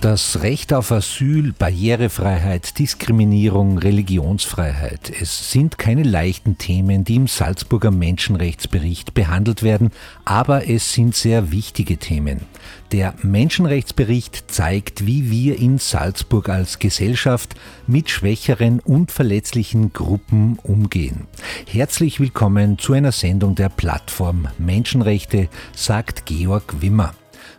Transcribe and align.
Das 0.00 0.40
Recht 0.40 0.72
auf 0.72 0.92
Asyl, 0.92 1.52
Barrierefreiheit, 1.52 2.78
Diskriminierung, 2.78 3.76
Religionsfreiheit. 3.76 5.12
Es 5.20 5.50
sind 5.50 5.76
keine 5.76 6.04
leichten 6.04 6.56
Themen, 6.56 7.04
die 7.04 7.16
im 7.16 7.26
Salzburger 7.26 7.90
Menschenrechtsbericht 7.90 9.12
behandelt 9.12 9.62
werden, 9.62 9.90
aber 10.24 10.70
es 10.70 10.94
sind 10.94 11.14
sehr 11.14 11.52
wichtige 11.52 11.98
Themen. 11.98 12.40
Der 12.92 13.12
Menschenrechtsbericht 13.20 14.50
zeigt, 14.50 15.04
wie 15.06 15.30
wir 15.30 15.58
in 15.58 15.76
Salzburg 15.76 16.48
als 16.48 16.78
Gesellschaft 16.78 17.54
mit 17.86 18.08
schwächeren 18.08 18.80
und 18.80 19.10
verletzlichen 19.10 19.92
Gruppen 19.92 20.58
umgehen. 20.62 21.26
Herzlich 21.66 22.20
willkommen 22.20 22.78
zu 22.78 22.94
einer 22.94 23.12
Sendung 23.12 23.54
der 23.54 23.68
Plattform 23.68 24.48
Menschenrechte, 24.56 25.50
sagt 25.74 26.24
Georg 26.24 26.80
Wimmer. 26.80 27.12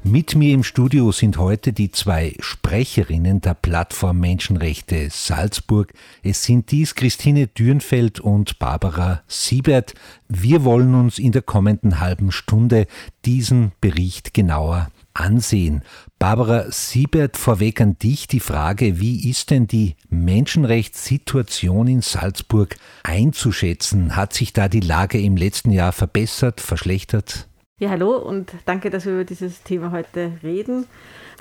Mit 0.04 0.36
mir 0.36 0.56
im 0.56 0.64
Studio 0.64 1.12
sind 1.12 1.38
heute 1.38 1.74
die 1.74 1.92
zwei 1.92 2.34
Sprecherinnen 2.40 3.40
der 3.40 3.54
Plattform 3.54 4.20
Menschenrechte 4.20 5.08
Salzburg. 5.12 5.94
Es 6.24 6.42
sind 6.42 6.72
dies 6.72 6.96
Christine 6.96 7.46
Dürnfeld 7.46 8.20
und 8.20 8.58
Barbara 8.58 9.22
Siebert. 9.28 9.94
Wir 10.28 10.64
wollen 10.64 10.96
uns 10.96 11.20
in 11.20 11.32
der 11.32 11.44
kommenden 11.44 12.00
halben 12.00 12.32
Stunde 12.32 12.88
diesen 13.26 13.74
Bericht 13.80 14.34
genauer 14.34 14.90
ansehen. 15.14 15.84
Barbara 16.18 16.72
Siebert, 16.72 17.38
vorweg 17.38 17.80
an 17.80 18.00
dich 18.00 18.28
die 18.28 18.40
Frage, 18.40 19.00
wie 19.00 19.30
ist 19.30 19.52
denn 19.52 19.68
die 19.68 19.96
Menschenrechtssituation 20.10 21.86
in 21.86 22.02
Salzburg 22.02 22.76
einzuschätzen? 23.04 24.16
Hat 24.16 24.34
sich 24.34 24.52
da 24.52 24.68
die 24.68 24.80
Lage 24.80 25.22
im 25.22 25.38
letzten 25.38 25.70
Jahr 25.70 25.92
verbessert, 25.92 26.60
verschlechtert? 26.60 27.48
Ja, 27.82 27.90
hallo 27.90 28.16
und 28.16 28.54
danke, 28.68 28.92
dass 28.92 29.08
wir 29.08 29.14
über 29.14 29.24
dieses 29.24 29.64
Thema 29.64 29.90
heute 29.90 30.34
reden. 30.44 30.86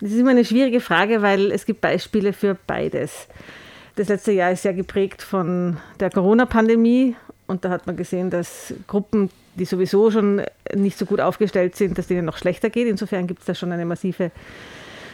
Das 0.00 0.10
ist 0.10 0.19
immer 0.19 0.30
eine 0.30 0.47
schwierige 0.47 0.80
Frage, 0.80 1.20
weil 1.20 1.52
es 1.52 1.66
gibt 1.66 1.82
Beispiele 1.82 2.32
für 2.32 2.56
beides. 2.66 3.28
Das 3.97 4.08
letzte 4.08 4.32
Jahr 4.32 4.50
ist 4.50 4.62
sehr 4.62 4.72
geprägt 4.72 5.20
von 5.20 5.77
der 6.00 6.08
Corona-Pandemie 6.08 7.14
und 7.47 7.66
da 7.66 7.69
hat 7.69 7.86
man 7.86 7.94
gesehen, 7.94 8.30
dass 8.30 8.72
Gruppen, 8.86 9.28
die 9.56 9.66
sowieso 9.66 10.10
schon 10.10 10.41
nicht 10.74 10.97
so 10.97 11.05
gut 11.05 11.20
aufgestellt 11.20 11.77
sind, 11.77 11.98
dass 11.98 12.06
denen 12.06 12.24
noch 12.24 12.38
schlechter 12.38 12.70
geht. 12.70 12.88
Insofern 12.88 13.27
gibt 13.27 13.41
es 13.41 13.44
da 13.44 13.54
schon 13.54 13.70
eine 13.70 13.84
massive 13.84 14.30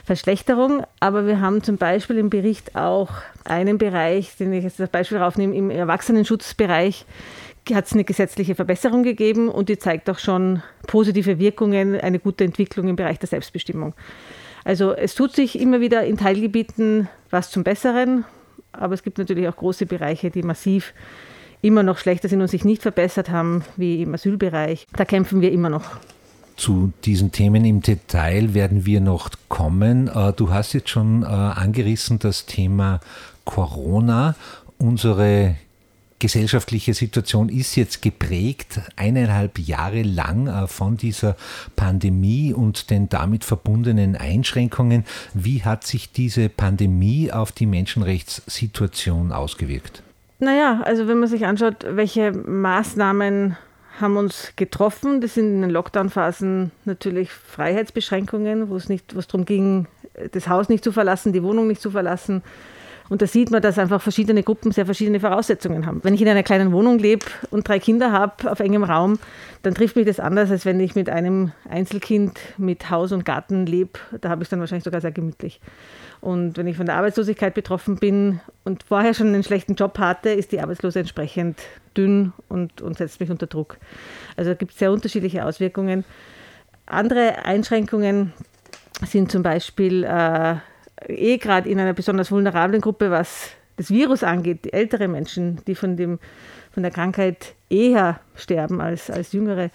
Verschlechterung. 0.05 0.85
Aber 1.01 1.27
wir 1.27 1.41
haben 1.41 1.61
zum 1.65 1.77
Beispiel 1.77 2.19
im 2.19 2.31
Bericht 2.31 2.77
auch 2.77 3.11
einen 3.45 3.79
Bereich, 3.79 4.37
den 4.37 4.53
ich 4.53 4.63
jetzt 4.63 4.81
als 4.81 4.91
Beispiel 4.91 5.19
raufnehme, 5.19 5.57
im 5.57 5.71
Erwachsenenschutzbereich 5.71 7.05
hat 7.75 7.87
es 7.87 7.93
eine 7.93 8.05
gesetzliche 8.05 8.55
Verbesserung 8.55 9.03
gegeben 9.03 9.49
und 9.49 9.69
die 9.69 9.79
zeigt 9.79 10.09
auch 10.11 10.19
schon 10.19 10.63
positive 10.87 11.39
Wirkungen, 11.39 12.01
eine 12.01 12.19
gute 12.19 12.45
Entwicklung 12.45 12.89
im 12.89 12.97
Bereich 12.97 13.19
der 13.19 13.29
Selbstbestimmung. 13.29 13.95
Also 14.65 14.93
es 14.93 15.15
tut 15.15 15.35
sich 15.35 15.59
immer 15.61 15.81
wieder 15.81 16.05
in 16.05 16.17
Teilgebieten 16.17 17.09
was 17.31 17.51
zum 17.51 17.65
Besseren, 17.65 18.25
aber 18.73 18.95
es 18.95 19.03
gibt 19.03 19.19
natürlich 19.19 19.49
auch 19.49 19.57
große 19.57 19.87
Bereiche, 19.87 20.31
die 20.31 20.43
massiv 20.43 20.93
immer 21.63 21.83
noch 21.83 21.99
schlechter 21.99 22.29
sind 22.29 22.41
und 22.41 22.49
sich 22.49 22.65
nicht 22.65 22.83
verbessert 22.83 23.31
haben, 23.31 23.65
wie 23.77 24.03
im 24.03 24.15
Asylbereich. 24.15 24.87
Da 24.93 25.05
kämpfen 25.05 25.41
wir 25.41 25.53
immer 25.53 25.69
noch. 25.69 25.85
Zu 26.57 26.93
diesen 27.05 27.33
Themen 27.33 27.65
im 27.65 27.83
Detail 27.83 28.55
werden 28.55 28.87
wir 28.87 29.01
noch 29.01 29.31
kommen. 29.49 30.09
Äh, 30.09 30.33
du 30.33 30.51
hast 30.51 30.73
jetzt 30.73 30.89
schon 30.89 31.23
äh, 31.23 31.27
angerissen 31.27 32.19
das 32.19 32.47
Thema 32.47 33.01
Corona. 33.45 34.35
Unsere 34.79 35.57
gesellschaftliche 36.19 36.95
Situation 36.95 37.49
ist 37.49 37.77
jetzt 37.77 38.03
geprägt 38.03 38.81
eineinhalb 38.97 39.59
Jahre 39.59 40.03
lang 40.03 40.47
äh, 40.47 40.67
von 40.67 40.97
dieser 40.97 41.37
Pandemie 41.77 42.53
und 42.53 42.91
den 42.91 43.09
damit 43.09 43.45
verbundenen 43.45 44.17
Einschränkungen. 44.17 45.05
Wie 45.35 45.65
hat 45.65 45.85
sich 45.87 46.13
diese 46.13 46.49
Pandemie 46.49 47.33
auf 47.33 47.53
die 47.53 47.67
Menschenrechtssituation 47.67 49.33
ausgewirkt? 49.33 50.03
Naja, 50.39 50.83
also 50.85 51.09
wenn 51.09 51.19
man 51.19 51.29
sich 51.29 51.47
anschaut, 51.47 51.87
welche 51.89 52.33
Maßnahmen 52.33 53.57
haben 54.01 54.17
uns 54.19 54.53
getroffen, 54.57 55.23
das 55.23 55.35
sind 55.35 55.47
in 55.47 55.63
den 55.63 55.71
Lockdown-Phasen 55.71 56.71
natürlich 56.85 57.31
Freiheitsbeschränkungen, 57.31 58.69
wo 58.69 58.77
es 58.77 58.91
nicht, 58.91 59.17
wo 59.17 59.21
darum 59.21 59.47
ging, 59.47 59.87
das 60.33 60.49
Haus 60.49 60.69
nicht 60.69 60.85
zu 60.85 60.93
verlassen, 60.93 61.33
die 61.33 61.43
Wohnung 61.43 61.67
nicht 61.67 61.81
zu 61.81 61.91
verlassen, 61.91 62.43
und 63.09 63.23
da 63.23 63.27
sieht 63.27 63.51
man, 63.51 63.63
dass 63.63 63.79
einfach 63.79 64.01
verschiedene 64.01 64.43
Gruppen 64.43 64.73
sehr 64.73 64.85
verschiedene 64.85 65.21
Voraussetzungen 65.21 65.87
haben. 65.87 66.01
Wenn 66.03 66.15
ich 66.15 66.23
in 66.23 66.29
einer 66.29 66.43
kleinen 66.43 66.73
Wohnung 66.73 66.99
lebe 66.99 67.27
und 67.51 67.69
drei 67.69 67.79
Kinder 67.79 68.13
habe 68.13 68.51
auf 68.51 68.61
engem 68.61 68.85
Raum, 68.85 69.19
dann 69.63 69.75
trifft 69.75 69.97
mich 69.97 70.07
das 70.07 70.21
anders, 70.21 70.51
als 70.51 70.65
wenn 70.65 70.81
ich 70.81 70.95
mit 70.95 71.09
einem 71.09 71.53
Einzelkind 71.69 72.39
mit 72.59 72.91
Haus 72.91 73.13
und 73.13 73.25
Garten 73.25 73.67
lebe. 73.67 73.99
Da 74.21 74.29
habe 74.29 74.43
ich 74.43 74.47
es 74.47 74.51
dann 74.51 74.61
wahrscheinlich 74.61 74.85
sogar 74.85 75.01
sehr 75.01 75.13
gemütlich. 75.13 75.61
Und 76.21 76.57
wenn 76.57 76.67
ich 76.67 76.77
von 76.77 76.87
der 76.87 76.97
Arbeitslosigkeit 76.97 77.55
betroffen 77.55 77.97
bin 77.97 78.41
und 78.65 78.83
vorher 78.83 79.15
schon 79.15 79.29
einen 79.29 79.45
schlechten 79.45 79.75
Job 79.75 79.99
hatte, 79.99 80.31
ist 80.31 80.53
die 80.53 80.61
Arbeitslose 80.61 81.01
entsprechend 81.01 81.61
dünn 81.97 82.33
und, 82.49 82.83
und 82.83 82.97
setzt 82.99 83.21
mich 83.21 83.31
unter 83.31 83.47
Druck. 83.47 83.77
Also 84.37 84.55
gibt 84.55 84.73
es 84.73 84.79
sehr 84.79 84.93
unterschiedliche 84.93 85.45
Auswirkungen. 85.45 86.05
Andere 86.87 87.45
Einschränkungen 87.45 88.33
sind 89.05 89.31
zum 89.31 89.43
Beispiel 89.43 90.05
äh, 90.05 90.57
eh 91.07 91.39
gerade 91.39 91.69
in 91.69 91.79
einer 91.79 91.93
besonders 91.93 92.31
vulnerablen 92.31 92.81
Gruppe, 92.81 93.11
was 93.11 93.51
das 93.77 93.91
Virus 93.91 94.23
angeht, 94.23 94.65
die 94.65 94.73
ältere 94.73 95.09
Menschen, 95.09 95.61
die 95.67 95.75
von, 95.75 95.97
dem, 95.97 96.19
von 96.73 96.83
der 96.83 96.93
Krankheit 96.93 97.55
eher 97.69 98.21
sterben 98.35 98.81
als, 98.81 99.11
als 99.11 99.33
jüngere, 99.33 99.71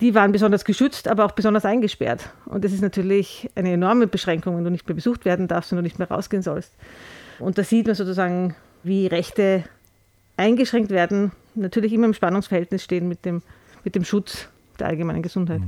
die 0.00 0.14
waren 0.14 0.30
besonders 0.32 0.64
geschützt, 0.64 1.08
aber 1.08 1.24
auch 1.24 1.32
besonders 1.32 1.64
eingesperrt. 1.64 2.28
Und 2.46 2.64
das 2.64 2.72
ist 2.72 2.82
natürlich 2.82 3.50
eine 3.54 3.72
enorme 3.72 4.06
Beschränkung, 4.06 4.56
wenn 4.56 4.64
du 4.64 4.70
nicht 4.70 4.86
mehr 4.86 4.94
besucht 4.94 5.24
werden 5.24 5.48
darfst 5.48 5.72
und 5.72 5.76
du 5.76 5.82
nicht 5.82 5.98
mehr 5.98 6.08
rausgehen 6.08 6.42
sollst. 6.42 6.72
Und 7.38 7.58
da 7.58 7.64
sieht 7.64 7.86
man 7.86 7.96
sozusagen, 7.96 8.54
wie 8.84 9.06
Rechte 9.06 9.64
eingeschränkt 10.36 10.90
werden, 10.90 11.32
natürlich 11.54 11.92
immer 11.92 12.06
im 12.06 12.14
Spannungsverhältnis 12.14 12.84
stehen 12.84 13.08
mit 13.08 13.24
dem, 13.24 13.42
mit 13.82 13.94
dem 13.96 14.04
Schutz 14.04 14.48
der 14.78 14.86
allgemeinen 14.88 15.22
Gesundheit. 15.22 15.62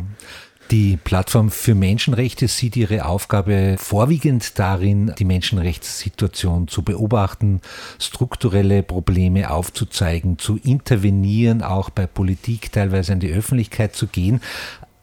Die 0.70 0.96
Plattform 0.96 1.50
für 1.50 1.74
Menschenrechte 1.74 2.46
sieht 2.46 2.76
ihre 2.76 3.04
Aufgabe 3.04 3.74
vorwiegend 3.76 4.56
darin, 4.56 5.12
die 5.18 5.24
Menschenrechtssituation 5.24 6.68
zu 6.68 6.82
beobachten, 6.82 7.60
strukturelle 7.98 8.84
Probleme 8.84 9.50
aufzuzeigen, 9.50 10.38
zu 10.38 10.60
intervenieren, 10.62 11.62
auch 11.62 11.90
bei 11.90 12.06
Politik 12.06 12.70
teilweise 12.70 13.14
an 13.14 13.18
die 13.18 13.32
Öffentlichkeit 13.32 13.96
zu 13.96 14.06
gehen 14.06 14.40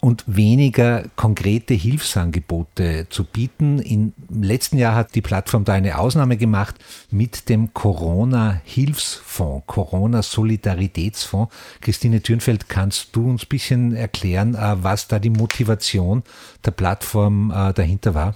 und 0.08 0.24
weniger 0.26 1.04
konkrete 1.18 1.74
Hilfsangebote 1.74 3.08
zu 3.10 3.26
bieten. 3.26 3.80
Im 3.80 4.14
letzten 4.30 4.78
Jahr 4.78 4.96
hat 4.96 5.16
die 5.16 5.22
Plattform 5.22 5.66
da 5.66 5.74
eine 5.74 5.98
Ausnahme 5.98 6.38
gemacht 6.38 6.76
mit 7.12 7.50
dem 7.50 7.74
Corona-Hilfsfonds, 7.74 9.68
Corona-Solidaritätsfonds. 9.68 11.54
Christine 11.82 12.22
Thürnfeld, 12.22 12.70
kannst 12.70 13.18
du 13.18 13.30
uns 13.30 13.44
ein 13.44 13.50
bisschen 13.50 13.94
erklären, 13.98 14.56
äh, 14.56 14.82
was 14.82 15.10
da 15.10 15.20
die 15.20 15.30
Motivation 15.30 16.24
der 16.66 16.72
Plattform 16.72 17.52
äh, 17.52 17.74
dahinter 17.74 18.14
war? 18.14 18.36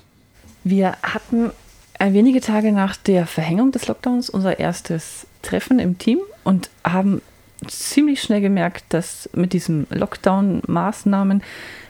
Wir 0.65 0.97
hatten 1.01 1.51
wenige 1.99 2.41
Tage 2.41 2.73
nach 2.73 2.97
der 2.97 3.25
Verhängung 3.27 3.71
des 3.71 3.87
Lockdowns 3.87 4.29
unser 4.29 4.59
erstes 4.59 5.25
Treffen 5.41 5.79
im 5.79 5.97
Team 5.97 6.19
und 6.43 6.69
haben 6.83 7.21
ziemlich 7.67 8.21
schnell 8.21 8.41
gemerkt, 8.41 8.85
dass 8.89 9.29
mit 9.33 9.53
diesen 9.53 9.87
Lockdown-Maßnahmen 9.89 11.43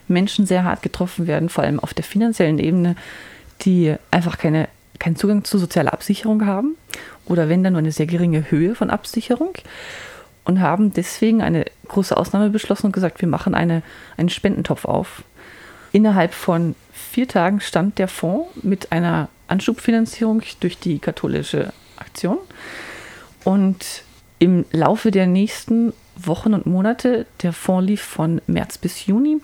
Menschen 0.07 0.45
sehr 0.45 0.63
hart 0.63 0.81
getroffen 0.81 1.27
werden, 1.27 1.49
vor 1.49 1.63
allem 1.63 1.79
auf 1.79 1.93
der 1.93 2.03
finanziellen 2.03 2.59
Ebene, 2.59 2.95
die 3.61 3.95
einfach 4.11 4.37
keine, 4.37 4.67
keinen 4.99 5.15
Zugang 5.15 5.43
zu 5.43 5.57
sozialer 5.57 5.93
Absicherung 5.93 6.45
haben 6.45 6.75
oder 7.25 7.49
wenn 7.49 7.63
dann 7.63 7.73
nur 7.73 7.79
eine 7.79 7.91
sehr 7.91 8.07
geringe 8.07 8.51
Höhe 8.51 8.75
von 8.75 8.89
Absicherung 8.89 9.53
und 10.43 10.59
haben 10.59 10.93
deswegen 10.93 11.41
eine 11.41 11.65
große 11.87 12.15
Ausnahme 12.15 12.49
beschlossen 12.49 12.87
und 12.87 12.91
gesagt, 12.91 13.21
wir 13.21 13.27
machen 13.27 13.55
eine, 13.55 13.83
einen 14.17 14.29
Spendentopf 14.29 14.85
auf. 14.85 15.23
Innerhalb 15.91 16.33
von 16.33 16.75
vier 16.93 17.27
Tagen 17.27 17.59
stand 17.59 17.99
der 17.99 18.07
Fonds 18.07 18.49
mit 18.63 18.91
einer 18.91 19.29
Anschubfinanzierung 19.47 20.41
durch 20.59 20.79
die 20.79 20.99
katholische 20.99 21.73
Aktion 21.97 22.37
und 23.43 24.03
im 24.41 24.65
Laufe 24.71 25.11
der 25.11 25.27
nächsten 25.27 25.93
Wochen 26.15 26.55
und 26.55 26.65
Monate, 26.65 27.27
der 27.43 27.53
Fonds 27.53 27.87
lief 27.87 28.01
von 28.01 28.41
März 28.47 28.79
bis 28.79 29.05
Juni, 29.05 29.37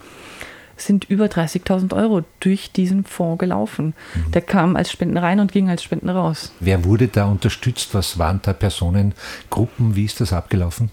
sind 0.76 1.06
über 1.06 1.26
30.000 1.26 1.96
Euro 1.96 2.24
durch 2.40 2.72
diesen 2.72 3.04
Fonds 3.04 3.40
gelaufen. 3.40 3.94
Mhm. 4.16 4.32
Der 4.32 4.42
kam 4.42 4.76
als 4.76 4.92
Spenden 4.92 5.18
rein 5.18 5.40
und 5.40 5.52
ging 5.52 5.70
als 5.70 5.84
Spenden 5.84 6.10
raus. 6.10 6.52
Wer 6.60 6.84
wurde 6.84 7.10
da 7.10 7.26
unterstützt? 7.26 7.94
Was 7.94 8.18
waren 8.18 8.40
da 8.42 8.54
Personengruppen? 8.54 9.96
Wie 9.96 10.06
ist 10.06 10.20
das 10.20 10.34
abgelaufen? 10.34 10.90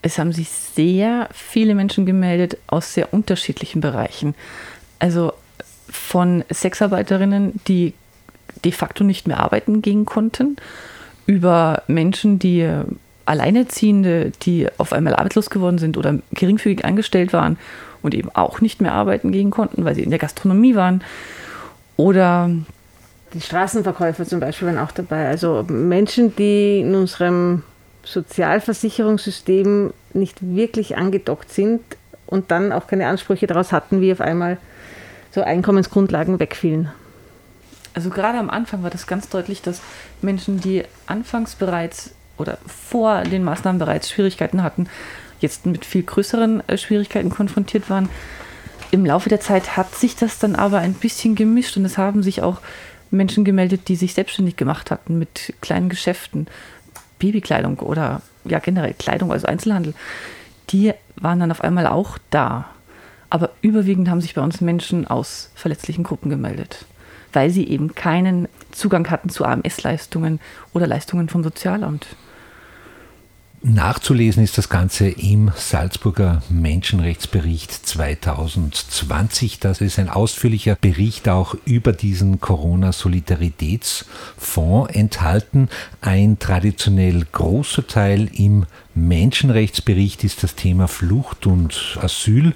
Es 0.00 0.18
haben 0.18 0.32
sich 0.32 0.48
sehr 0.48 1.28
viele 1.34 1.74
Menschen 1.74 2.06
gemeldet 2.06 2.56
aus 2.66 2.94
sehr 2.94 3.12
unterschiedlichen 3.12 3.82
Bereichen. 3.82 4.34
Also 4.98 5.34
von 5.90 6.44
Sexarbeiterinnen, 6.50 7.60
die 7.68 7.92
de 8.64 8.72
facto 8.72 9.04
nicht 9.04 9.26
mehr 9.28 9.40
arbeiten 9.40 9.82
gehen 9.82 10.06
konnten, 10.06 10.56
über 11.26 11.82
Menschen, 11.86 12.38
die 12.38 12.68
Alleinerziehende, 13.26 14.32
die 14.42 14.68
auf 14.78 14.92
einmal 14.92 15.14
arbeitslos 15.14 15.50
geworden 15.50 15.78
sind 15.78 15.96
oder 15.96 16.18
geringfügig 16.32 16.84
angestellt 16.84 17.32
waren 17.32 17.58
und 18.02 18.14
eben 18.14 18.30
auch 18.34 18.60
nicht 18.60 18.82
mehr 18.82 18.92
arbeiten 18.92 19.32
gehen 19.32 19.50
konnten, 19.50 19.84
weil 19.84 19.94
sie 19.94 20.02
in 20.02 20.10
der 20.10 20.18
Gastronomie 20.18 20.74
waren. 20.74 21.02
Oder 21.96 22.50
die 23.32 23.40
Straßenverkäufer 23.40 24.24
zum 24.26 24.40
Beispiel 24.40 24.68
waren 24.68 24.78
auch 24.78 24.92
dabei. 24.92 25.28
Also 25.28 25.64
Menschen, 25.68 26.36
die 26.36 26.80
in 26.80 26.94
unserem 26.94 27.62
Sozialversicherungssystem 28.04 29.92
nicht 30.12 30.38
wirklich 30.40 30.96
angedockt 30.96 31.50
sind 31.50 31.80
und 32.26 32.50
dann 32.50 32.72
auch 32.72 32.86
keine 32.86 33.06
Ansprüche 33.06 33.46
daraus 33.46 33.72
hatten, 33.72 34.00
wie 34.00 34.12
auf 34.12 34.20
einmal 34.20 34.58
so 35.32 35.42
Einkommensgrundlagen 35.42 36.38
wegfielen. 36.38 36.90
Also 37.94 38.10
gerade 38.10 38.38
am 38.38 38.50
Anfang 38.50 38.82
war 38.82 38.90
das 38.90 39.06
ganz 39.06 39.28
deutlich, 39.28 39.62
dass 39.62 39.80
Menschen, 40.20 40.60
die 40.60 40.82
anfangs 41.06 41.54
bereits 41.54 42.14
oder 42.36 42.58
vor 42.66 43.22
den 43.22 43.44
Maßnahmen 43.44 43.78
bereits 43.78 44.10
Schwierigkeiten 44.10 44.62
hatten, 44.62 44.88
jetzt 45.40 45.66
mit 45.66 45.84
viel 45.84 46.02
größeren 46.02 46.68
äh, 46.68 46.76
Schwierigkeiten 46.76 47.30
konfrontiert 47.30 47.88
waren. 47.88 48.08
Im 48.90 49.06
Laufe 49.06 49.28
der 49.28 49.40
Zeit 49.40 49.76
hat 49.76 49.94
sich 49.94 50.16
das 50.16 50.38
dann 50.38 50.54
aber 50.56 50.78
ein 50.78 50.94
bisschen 50.94 51.34
gemischt 51.34 51.76
und 51.76 51.84
es 51.84 51.98
haben 51.98 52.22
sich 52.22 52.42
auch 52.42 52.60
Menschen 53.10 53.44
gemeldet, 53.44 53.88
die 53.88 53.96
sich 53.96 54.14
selbstständig 54.14 54.56
gemacht 54.56 54.90
hatten 54.90 55.18
mit 55.18 55.54
kleinen 55.60 55.88
Geschäften, 55.88 56.48
Babykleidung 57.18 57.78
oder 57.78 58.22
ja 58.44 58.58
generell 58.58 58.94
Kleidung, 58.94 59.32
also 59.32 59.46
Einzelhandel. 59.46 59.94
Die 60.70 60.92
waren 61.16 61.40
dann 61.40 61.50
auf 61.50 61.62
einmal 61.62 61.86
auch 61.86 62.18
da. 62.30 62.66
Aber 63.30 63.50
überwiegend 63.62 64.08
haben 64.08 64.20
sich 64.20 64.34
bei 64.34 64.42
uns 64.42 64.60
Menschen 64.60 65.06
aus 65.06 65.50
verletzlichen 65.54 66.04
Gruppen 66.04 66.30
gemeldet, 66.30 66.86
weil 67.34 67.50
sie 67.50 67.68
eben 67.68 67.94
keinen 67.94 68.48
Zugang 68.72 69.10
hatten 69.10 69.28
zu 69.28 69.44
AMS-Leistungen 69.44 70.40
oder 70.72 70.86
Leistungen 70.86 71.28
vom 71.28 71.44
Sozialamt. 71.44 72.06
Nachzulesen 73.66 74.44
ist 74.44 74.58
das 74.58 74.68
Ganze 74.68 75.08
im 75.08 75.50
Salzburger 75.56 76.42
Menschenrechtsbericht 76.50 77.72
2020. 77.72 79.58
Das 79.58 79.80
ist 79.80 79.98
ein 79.98 80.10
ausführlicher 80.10 80.76
Bericht 80.78 81.30
auch 81.30 81.54
über 81.64 81.94
diesen 81.94 82.40
Corona-Solidaritätsfonds 82.40 84.94
enthalten. 84.94 85.70
Ein 86.02 86.38
traditionell 86.38 87.24
großer 87.32 87.86
Teil 87.86 88.28
im 88.34 88.66
Menschenrechtsbericht 88.94 90.24
ist 90.24 90.42
das 90.42 90.56
Thema 90.56 90.86
Flucht 90.86 91.46
und 91.46 91.98
Asyl. 92.02 92.52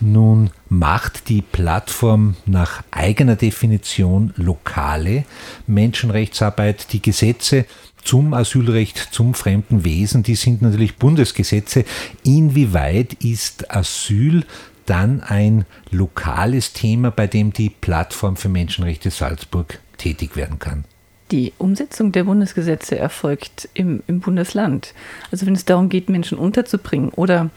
Nun 0.00 0.50
macht 0.68 1.28
die 1.28 1.42
Plattform 1.42 2.36
nach 2.46 2.82
eigener 2.90 3.36
Definition 3.36 4.32
lokale 4.36 5.24
Menschenrechtsarbeit. 5.66 6.92
Die 6.92 7.02
Gesetze 7.02 7.66
zum 8.02 8.32
Asylrecht, 8.32 8.96
zum 9.12 9.34
fremden 9.34 9.84
Wesen, 9.84 10.22
die 10.22 10.36
sind 10.36 10.62
natürlich 10.62 10.96
Bundesgesetze. 10.96 11.84
Inwieweit 12.24 13.12
ist 13.22 13.70
Asyl 13.74 14.44
dann 14.86 15.20
ein 15.20 15.66
lokales 15.90 16.72
Thema, 16.72 17.10
bei 17.10 17.26
dem 17.26 17.52
die 17.52 17.68
Plattform 17.70 18.36
für 18.36 18.48
Menschenrechte 18.48 19.10
Salzburg 19.10 19.80
tätig 19.98 20.34
werden 20.34 20.58
kann? 20.58 20.84
Die 21.30 21.52
Umsetzung 21.58 22.10
der 22.10 22.24
Bundesgesetze 22.24 22.98
erfolgt 22.98 23.68
im, 23.74 24.02
im 24.08 24.18
Bundesland. 24.18 24.94
Also 25.30 25.46
wenn 25.46 25.54
es 25.54 25.64
darum 25.64 25.88
geht, 25.88 26.08
Menschen 26.08 26.38
unterzubringen 26.38 27.10
oder 27.10 27.50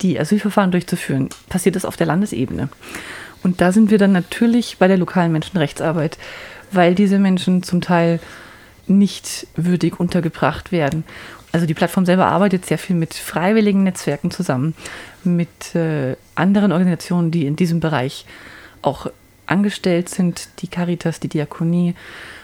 die 0.00 0.18
Asylverfahren 0.18 0.70
durchzuführen, 0.70 1.28
passiert 1.48 1.76
das 1.76 1.84
auf 1.84 1.96
der 1.96 2.06
Landesebene. 2.06 2.68
Und 3.42 3.60
da 3.60 3.72
sind 3.72 3.90
wir 3.90 3.98
dann 3.98 4.12
natürlich 4.12 4.78
bei 4.78 4.88
der 4.88 4.98
lokalen 4.98 5.32
Menschenrechtsarbeit, 5.32 6.18
weil 6.72 6.94
diese 6.94 7.18
Menschen 7.18 7.62
zum 7.62 7.80
Teil 7.80 8.20
nicht 8.86 9.46
würdig 9.54 10.00
untergebracht 10.00 10.72
werden. 10.72 11.04
Also 11.52 11.66
die 11.66 11.74
Plattform 11.74 12.04
selber 12.04 12.26
arbeitet 12.26 12.66
sehr 12.66 12.78
viel 12.78 12.96
mit 12.96 13.14
freiwilligen 13.14 13.84
Netzwerken 13.84 14.30
zusammen, 14.30 14.74
mit 15.24 15.74
äh, 15.74 16.16
anderen 16.34 16.72
Organisationen, 16.72 17.30
die 17.30 17.46
in 17.46 17.56
diesem 17.56 17.80
Bereich 17.80 18.26
auch 18.82 19.10
angestellt 19.46 20.08
sind, 20.08 20.48
die 20.58 20.68
Caritas, 20.68 21.20
die 21.20 21.28
Diakonie. 21.28 21.94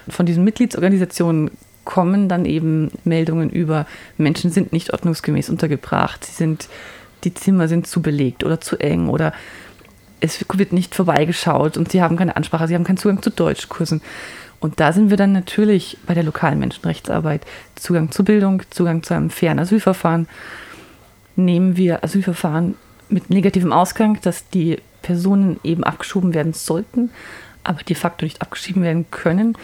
Von 0.08 0.26
diesen 0.26 0.44
Mitgliedsorganisationen 0.44 1.50
kommen 1.84 2.28
dann 2.30 2.46
eben 2.46 2.90
Meldungen 3.04 3.50
über, 3.50 3.86
Menschen 4.16 4.50
sind 4.50 4.72
nicht 4.72 4.92
ordnungsgemäß 4.92 5.50
untergebracht, 5.50 6.24
sie 6.24 6.32
sind, 6.32 6.68
die 7.24 7.34
Zimmer 7.34 7.68
sind 7.68 7.86
zu 7.86 8.02
belegt 8.02 8.44
oder 8.44 8.60
zu 8.60 8.78
eng 8.78 9.08
oder 9.08 9.32
es 10.20 10.44
wird 10.54 10.72
nicht 10.72 10.94
vorbeigeschaut 10.94 11.76
und 11.76 11.90
sie 11.90 12.00
haben 12.00 12.16
keine 12.16 12.36
Ansprache, 12.36 12.68
sie 12.68 12.74
haben 12.74 12.84
keinen 12.84 12.96
Zugang 12.96 13.22
zu 13.22 13.30
Deutschkursen. 13.30 14.00
Und 14.60 14.80
da 14.80 14.92
sind 14.92 15.10
wir 15.10 15.18
dann 15.18 15.32
natürlich 15.32 15.98
bei 16.06 16.14
der 16.14 16.22
lokalen 16.22 16.58
Menschenrechtsarbeit. 16.58 17.42
Zugang 17.74 18.10
zur 18.10 18.24
Bildung, 18.24 18.62
Zugang 18.70 19.02
zu 19.02 19.12
einem 19.12 19.28
fairen 19.28 19.58
Asylverfahren. 19.58 20.26
Nehmen 21.36 21.76
wir 21.76 22.02
Asylverfahren 22.02 22.76
mit 23.10 23.28
negativem 23.28 23.72
Ausgang, 23.72 24.18
dass 24.22 24.48
die 24.48 24.78
Personen 25.02 25.60
eben 25.62 25.84
abgeschoben 25.84 26.32
werden 26.32 26.54
sollten, 26.54 27.10
aber 27.62 27.82
de 27.82 27.94
facto 27.94 28.24
nicht 28.24 28.40
abgeschieden 28.40 28.82
werden 28.82 29.04
können. 29.10 29.58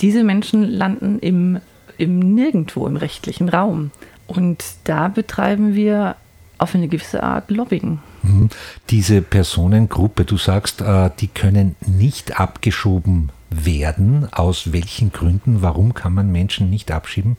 Diese 0.00 0.24
Menschen 0.24 0.62
landen 0.62 1.18
im, 1.18 1.60
im 1.98 2.18
Nirgendwo 2.34 2.86
im 2.86 2.96
rechtlichen 2.96 3.50
Raum. 3.50 3.90
Und 4.26 4.64
da 4.84 5.08
betreiben 5.08 5.74
wir 5.74 6.16
auf 6.60 6.74
eine 6.74 6.88
gewisse 6.88 7.22
Art 7.22 7.50
Lobbying. 7.50 7.98
Mhm. 8.22 8.50
Diese 8.90 9.22
Personengruppe, 9.22 10.24
du 10.24 10.36
sagst, 10.36 10.82
äh, 10.82 11.10
die 11.18 11.28
können 11.28 11.76
nicht 11.86 12.38
abgeschoben 12.38 13.30
werden? 13.50 14.28
Aus 14.32 14.72
welchen 14.72 15.12
Gründen? 15.12 15.62
Warum 15.62 15.94
kann 15.94 16.14
man 16.14 16.30
Menschen 16.30 16.70
nicht 16.70 16.90
abschieben? 16.90 17.36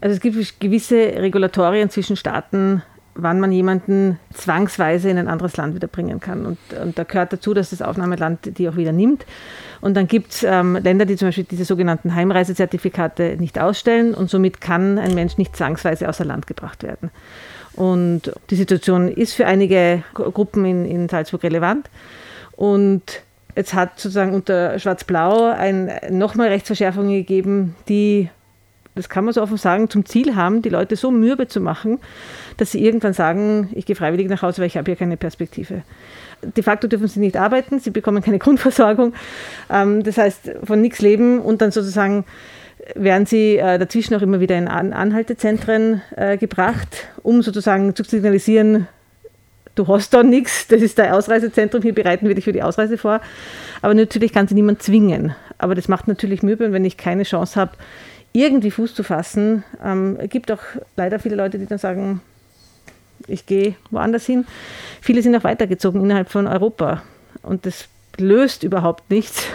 Also 0.00 0.14
es 0.14 0.20
gibt 0.20 0.60
gewisse 0.60 0.96
Regulatorien 0.96 1.90
zwischen 1.90 2.16
Staaten, 2.16 2.82
wann 3.14 3.40
man 3.40 3.50
jemanden 3.50 4.20
zwangsweise 4.32 5.10
in 5.10 5.18
ein 5.18 5.26
anderes 5.26 5.56
Land 5.56 5.74
wieder 5.74 5.88
bringen 5.88 6.20
kann. 6.20 6.46
Und, 6.46 6.58
und 6.80 6.96
da 6.96 7.02
gehört 7.02 7.32
dazu, 7.32 7.52
dass 7.52 7.70
das 7.70 7.82
Aufnahmeland 7.82 8.58
die 8.58 8.68
auch 8.68 8.76
wieder 8.76 8.92
nimmt. 8.92 9.26
Und 9.80 9.96
dann 9.96 10.06
gibt 10.06 10.32
es 10.32 10.42
ähm, 10.44 10.76
Länder, 10.76 11.04
die 11.04 11.16
zum 11.16 11.28
Beispiel 11.28 11.44
diese 11.44 11.64
sogenannten 11.64 12.14
Heimreisezertifikate 12.14 13.36
nicht 13.38 13.58
ausstellen 13.58 14.14
und 14.14 14.30
somit 14.30 14.60
kann 14.60 14.98
ein 14.98 15.14
Mensch 15.14 15.36
nicht 15.36 15.56
zwangsweise 15.56 16.08
außer 16.08 16.24
Land 16.24 16.46
gebracht 16.46 16.84
werden. 16.84 17.10
Und 17.74 18.32
die 18.50 18.56
Situation 18.56 19.08
ist 19.08 19.34
für 19.34 19.46
einige 19.46 20.02
Gruppen 20.14 20.64
in, 20.64 20.84
in 20.84 21.08
Salzburg 21.08 21.42
relevant. 21.44 21.88
Und 22.56 23.22
Jetzt 23.58 23.74
hat 23.74 23.98
sozusagen 23.98 24.34
unter 24.34 24.78
Schwarz-Blau 24.78 25.52
nochmal 26.10 26.46
Rechtsverschärfungen 26.46 27.10
gegeben, 27.10 27.74
die, 27.88 28.28
das 28.94 29.08
kann 29.08 29.24
man 29.24 29.34
so 29.34 29.42
offen 29.42 29.56
sagen, 29.56 29.90
zum 29.90 30.06
Ziel 30.06 30.36
haben, 30.36 30.62
die 30.62 30.68
Leute 30.68 30.94
so 30.94 31.10
mürbe 31.10 31.48
zu 31.48 31.60
machen, 31.60 31.98
dass 32.56 32.70
sie 32.70 32.84
irgendwann 32.84 33.14
sagen, 33.14 33.70
ich 33.72 33.84
gehe 33.84 33.96
freiwillig 33.96 34.28
nach 34.28 34.42
Hause, 34.42 34.60
weil 34.60 34.68
ich 34.68 34.76
habe 34.76 34.84
hier 34.88 34.94
keine 34.94 35.16
Perspektive. 35.16 35.82
De 36.40 36.62
facto 36.62 36.86
dürfen 36.86 37.08
sie 37.08 37.18
nicht 37.18 37.36
arbeiten, 37.36 37.80
sie 37.80 37.90
bekommen 37.90 38.22
keine 38.22 38.38
Grundversorgung. 38.38 39.12
Ähm, 39.68 40.04
das 40.04 40.18
heißt, 40.18 40.52
von 40.62 40.80
nichts 40.80 41.00
leben 41.00 41.40
und 41.40 41.60
dann 41.60 41.72
sozusagen 41.72 42.26
werden 42.94 43.26
sie 43.26 43.56
äh, 43.56 43.78
dazwischen 43.78 44.14
auch 44.14 44.22
immer 44.22 44.40
wieder 44.40 44.56
in 44.56 44.68
Anhaltezentren 44.68 46.02
äh, 46.16 46.36
gebracht, 46.36 47.08
um 47.22 47.42
sozusagen 47.42 47.94
zu 47.94 48.02
signalisieren, 48.04 48.86
du 49.74 49.86
hast 49.86 50.12
da 50.12 50.22
nichts, 50.22 50.66
das 50.68 50.82
ist 50.82 50.98
dein 50.98 51.12
Ausreisezentrum, 51.12 51.82
hier 51.82 51.94
bereiten 51.94 52.26
wir 52.26 52.34
dich 52.34 52.44
für 52.44 52.52
die 52.52 52.62
Ausreise 52.62 52.98
vor. 52.98 53.20
Aber 53.82 53.94
natürlich 53.94 54.32
kann 54.32 54.48
sie 54.48 54.54
niemand 54.54 54.82
zwingen. 54.82 55.34
Aber 55.58 55.74
das 55.74 55.88
macht 55.88 56.08
natürlich 56.08 56.42
Mühe, 56.42 56.72
wenn 56.72 56.84
ich 56.84 56.96
keine 56.96 57.22
Chance 57.22 57.60
habe, 57.60 57.72
irgendwie 58.32 58.70
Fuß 58.70 58.94
zu 58.94 59.02
fassen. 59.02 59.64
Ähm, 59.84 60.16
es 60.20 60.30
gibt 60.30 60.50
auch 60.50 60.60
leider 60.96 61.18
viele 61.18 61.36
Leute, 61.36 61.58
die 61.58 61.66
dann 61.66 61.78
sagen, 61.78 62.20
ich 63.26 63.46
gehe 63.46 63.74
woanders 63.90 64.26
hin. 64.26 64.46
Viele 65.00 65.22
sind 65.22 65.34
auch 65.36 65.44
weitergezogen 65.44 66.02
innerhalb 66.02 66.30
von 66.30 66.46
Europa. 66.46 67.02
Und 67.42 67.66
das 67.66 67.88
löst 68.16 68.62
überhaupt 68.62 69.10
nichts. 69.10 69.46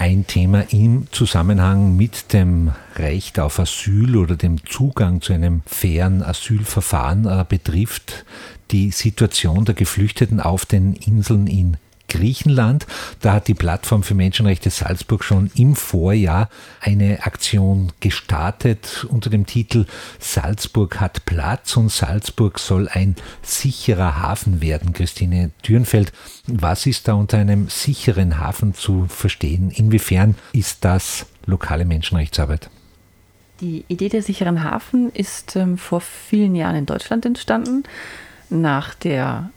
Ein 0.00 0.26
Thema 0.26 0.62
im 0.70 1.08
Zusammenhang 1.10 1.94
mit 1.94 2.32
dem 2.32 2.70
Recht 2.96 3.38
auf 3.38 3.58
Asyl 3.58 4.16
oder 4.16 4.34
dem 4.34 4.64
Zugang 4.64 5.20
zu 5.20 5.34
einem 5.34 5.60
fairen 5.66 6.22
Asylverfahren 6.22 7.26
äh, 7.26 7.44
betrifft 7.46 8.24
die 8.70 8.92
Situation 8.92 9.66
der 9.66 9.74
Geflüchteten 9.74 10.40
auf 10.40 10.64
den 10.64 10.94
Inseln 10.94 11.46
in 11.46 11.76
Griechenland. 12.10 12.86
Da 13.20 13.32
hat 13.32 13.48
die 13.48 13.54
Plattform 13.54 14.02
für 14.02 14.14
Menschenrechte 14.14 14.68
Salzburg 14.68 15.24
schon 15.24 15.50
im 15.54 15.74
Vorjahr 15.74 16.50
eine 16.80 17.24
Aktion 17.24 17.92
gestartet 18.00 19.06
unter 19.08 19.30
dem 19.30 19.46
Titel 19.46 19.86
Salzburg 20.18 21.00
hat 21.00 21.24
Platz 21.24 21.76
und 21.76 21.90
Salzburg 21.90 22.58
soll 22.58 22.88
ein 22.88 23.16
sicherer 23.42 24.20
Hafen 24.20 24.60
werden. 24.60 24.92
Christine 24.92 25.50
Dürnfeld, 25.66 26.12
was 26.46 26.86
ist 26.86 27.08
da 27.08 27.14
unter 27.14 27.38
einem 27.38 27.68
sicheren 27.68 28.38
Hafen 28.38 28.74
zu 28.74 29.06
verstehen? 29.08 29.70
Inwiefern 29.70 30.34
ist 30.52 30.84
das 30.84 31.26
lokale 31.46 31.84
Menschenrechtsarbeit? 31.84 32.68
Die 33.60 33.84
Idee 33.88 34.08
der 34.08 34.22
sicheren 34.22 34.64
Hafen 34.64 35.10
ist 35.12 35.54
ähm, 35.56 35.76
vor 35.76 36.00
vielen 36.00 36.54
Jahren 36.54 36.76
in 36.76 36.86
Deutschland 36.86 37.26
entstanden 37.26 37.84
nach 38.48 38.94
der 38.94 39.50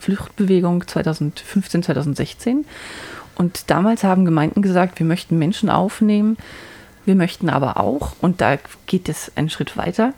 Fluchtbewegung 0.00 0.86
2015, 0.86 1.82
2016. 1.84 2.64
Und 3.36 3.70
damals 3.70 4.04
haben 4.04 4.24
Gemeinden 4.24 4.62
gesagt, 4.62 4.98
wir 4.98 5.06
möchten 5.06 5.38
Menschen 5.38 5.70
aufnehmen, 5.70 6.36
wir 7.06 7.14
möchten 7.14 7.48
aber 7.48 7.78
auch, 7.78 8.12
und 8.20 8.40
da 8.40 8.58
geht 8.86 9.08
es 9.08 9.32
einen 9.36 9.50
Schritt 9.50 9.76
weiter, 9.76 10.12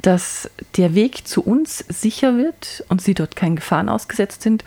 dass 0.00 0.48
der 0.76 0.94
Weg 0.94 1.26
zu 1.26 1.42
uns 1.42 1.84
sicher 1.88 2.36
wird 2.36 2.84
und 2.88 3.02
sie 3.02 3.14
dort 3.14 3.34
keinen 3.34 3.56
Gefahren 3.56 3.88
ausgesetzt 3.88 4.42
sind 4.42 4.64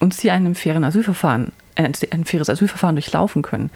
und 0.00 0.14
sie 0.14 0.30
einem 0.30 0.54
fairen 0.54 0.84
Asylverfahren, 0.84 1.52
ein, 1.74 1.92
ein 2.10 2.24
faires 2.24 2.48
Asylverfahren 2.48 2.96
durchlaufen 2.96 3.42
können. 3.42 3.70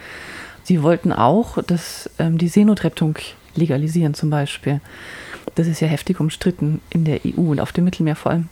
Sie 0.64 0.82
wollten 0.82 1.12
auch, 1.12 1.62
dass 1.62 2.08
ähm, 2.18 2.38
die 2.38 2.48
Seenotrettung 2.48 3.16
legalisieren 3.54 4.14
zum 4.14 4.30
Beispiel. 4.30 4.80
Das 5.54 5.66
ist 5.66 5.80
ja 5.80 5.88
heftig 5.88 6.20
umstritten 6.20 6.80
in 6.88 7.04
der 7.04 7.20
EU 7.26 7.50
und 7.50 7.60
auf 7.60 7.72
dem 7.72 7.84
Mittelmeer 7.84 8.16
vor 8.16 8.32
allem. 8.32 8.48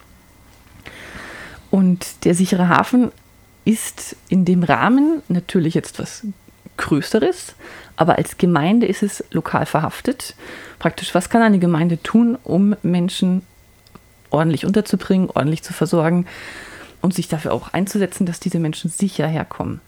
Und 1.71 2.25
der 2.25 2.35
sichere 2.35 2.69
Hafen 2.69 3.13
ist 3.65 4.17
in 4.29 4.45
dem 4.45 4.63
Rahmen 4.63 5.23
natürlich 5.29 5.75
jetzt 5.75 5.99
was 5.99 6.25
Größeres, 6.77 7.55
aber 7.97 8.17
als 8.17 8.39
Gemeinde 8.39 8.87
ist 8.87 9.03
es 9.03 9.23
lokal 9.31 9.67
verhaftet. 9.67 10.35
Praktisch, 10.79 11.15
was 11.15 11.29
kann 11.29 11.43
eine 11.43 11.59
Gemeinde 11.59 12.03
tun, 12.03 12.39
um 12.43 12.75
Menschen 12.83 13.43
ordentlich 14.31 14.65
unterzubringen, 14.65 15.29
ordentlich 15.29 15.63
zu 15.63 15.73
versorgen 15.73 16.27
und 17.03 17.13
sich 17.13 17.29
dafür 17.29 17.53
auch 17.53 17.73
einzusetzen, 17.75 18.25
dass 18.25 18.41
diese 18.41 18.59
Menschen 18.59 18.91
sicher 18.91 19.27
herkommen? 19.27 19.81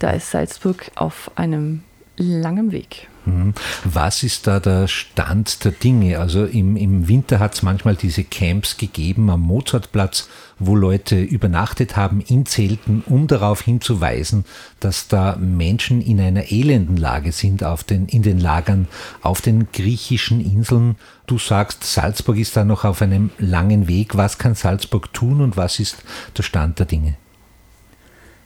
Da 0.00 0.10
ist 0.10 0.30
Salzburg 0.30 0.90
auf 0.96 1.30
einem 1.36 1.82
langen 2.16 2.72
Weg. 2.72 3.09
Mhm. 3.26 3.54
Was 3.84 4.22
ist 4.22 4.46
da 4.46 4.60
der 4.60 4.88
Stand 4.88 5.64
der 5.64 5.72
Dinge? 5.72 6.18
Also 6.18 6.44
im, 6.44 6.76
im 6.76 7.08
Winter 7.08 7.38
hat 7.38 7.54
es 7.54 7.62
manchmal 7.62 7.96
diese 7.96 8.24
Camps 8.24 8.76
gegeben 8.76 9.30
am 9.30 9.40
Mozartplatz, 9.42 10.28
wo 10.58 10.74
Leute 10.74 11.20
übernachtet 11.20 11.96
haben 11.96 12.20
in 12.20 12.46
Zelten, 12.46 13.02
um 13.06 13.26
darauf 13.26 13.62
hinzuweisen, 13.62 14.44
dass 14.78 15.08
da 15.08 15.36
Menschen 15.36 16.00
in 16.00 16.20
einer 16.20 16.50
elenden 16.50 16.96
Lage 16.96 17.32
sind 17.32 17.64
auf 17.64 17.84
den, 17.84 18.06
in 18.06 18.22
den 18.22 18.38
Lagern 18.38 18.88
auf 19.22 19.40
den 19.40 19.70
griechischen 19.72 20.40
Inseln. 20.40 20.96
Du 21.26 21.38
sagst, 21.38 21.84
Salzburg 21.84 22.38
ist 22.38 22.56
da 22.56 22.64
noch 22.64 22.84
auf 22.84 23.02
einem 23.02 23.30
langen 23.38 23.88
Weg. 23.88 24.16
Was 24.16 24.38
kann 24.38 24.54
Salzburg 24.54 25.12
tun 25.12 25.40
und 25.40 25.56
was 25.56 25.78
ist 25.78 26.02
der 26.36 26.42
Stand 26.42 26.78
der 26.78 26.86
Dinge? 26.86 27.16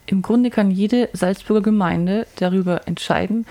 Im 0.07 0.21
Grunde 0.21 0.51
kann 0.51 0.71
jede 0.71 1.09
Salzburger 1.13 1.63
Gemeinde 1.63 2.27
darüber 2.37 2.87
entscheiden, 2.87 3.47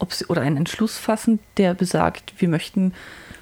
ob 0.00 0.12
sie 0.12 0.26
oder 0.26 0.42
einen 0.42 0.56
Entschluss 0.56 0.98
fassen, 0.98 1.38
der 1.56 1.74
besagt, 1.74 2.34
wir 2.38 2.48
möchten 2.48 2.92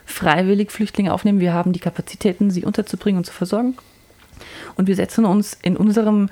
freiwillig 0.05 0.71
Flüchtlinge 0.71 1.13
aufnehmen, 1.13 1.41
wir 1.41 1.53
haben 1.53 1.73
die 1.73 1.81
Kapazitäten, 1.81 2.51
sie 2.51 2.65
unterzubringen 2.65 3.19
und 3.19 3.25
zu 3.25 3.33
versorgen. 3.33 3.77
Und 4.77 4.87
wir 4.87 4.97
setzen 4.97 5.25
uns 5.25 5.59
in 5.63 5.77
unserem, 5.77 6.29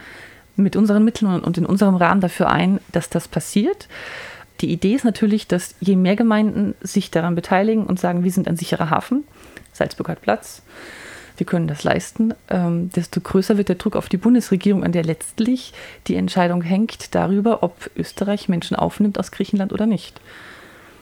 mit 0.56 0.76
unseren 0.76 1.04
Mitteln 1.04 1.40
und 1.40 1.58
in 1.58 1.66
unserem 1.66 1.96
Rahmen 1.96 2.20
dafür 2.20 2.50
ein, 2.50 2.80
dass 2.92 3.10
das 3.10 3.28
passiert. 3.28 3.88
Die 4.60 4.72
Idee 4.72 4.94
ist 4.94 5.04
natürlich, 5.04 5.46
dass 5.46 5.74
je 5.80 5.96
mehr 5.96 6.16
Gemeinden 6.16 6.74
sich 6.80 7.10
daran 7.10 7.34
beteiligen 7.34 7.84
und 7.84 8.00
sagen, 8.00 8.24
wir 8.24 8.30
sind 8.30 8.48
ein 8.48 8.56
sicherer 8.56 8.90
Hafen, 8.90 9.24
Salzburg 9.72 10.08
hat 10.08 10.22
Platz, 10.22 10.62
wir 11.38 11.46
können 11.46 11.68
das 11.68 11.84
leisten, 11.84 12.34
ähm, 12.48 12.90
desto 12.90 13.20
größer 13.20 13.56
wird 13.56 13.68
der 13.68 13.76
Druck 13.76 13.96
auf 13.96 14.08
die 14.08 14.16
Bundesregierung, 14.16 14.84
an 14.84 14.92
der 14.92 15.04
letztlich 15.04 15.72
die 16.06 16.16
Entscheidung 16.16 16.62
hängt 16.62 17.14
darüber, 17.14 17.62
ob 17.62 17.90
Österreich 17.96 18.48
Menschen 18.48 18.76
aufnimmt 18.76 19.18
aus 19.18 19.30
Griechenland 19.30 19.72
oder 19.72 19.86
nicht. 19.86 20.20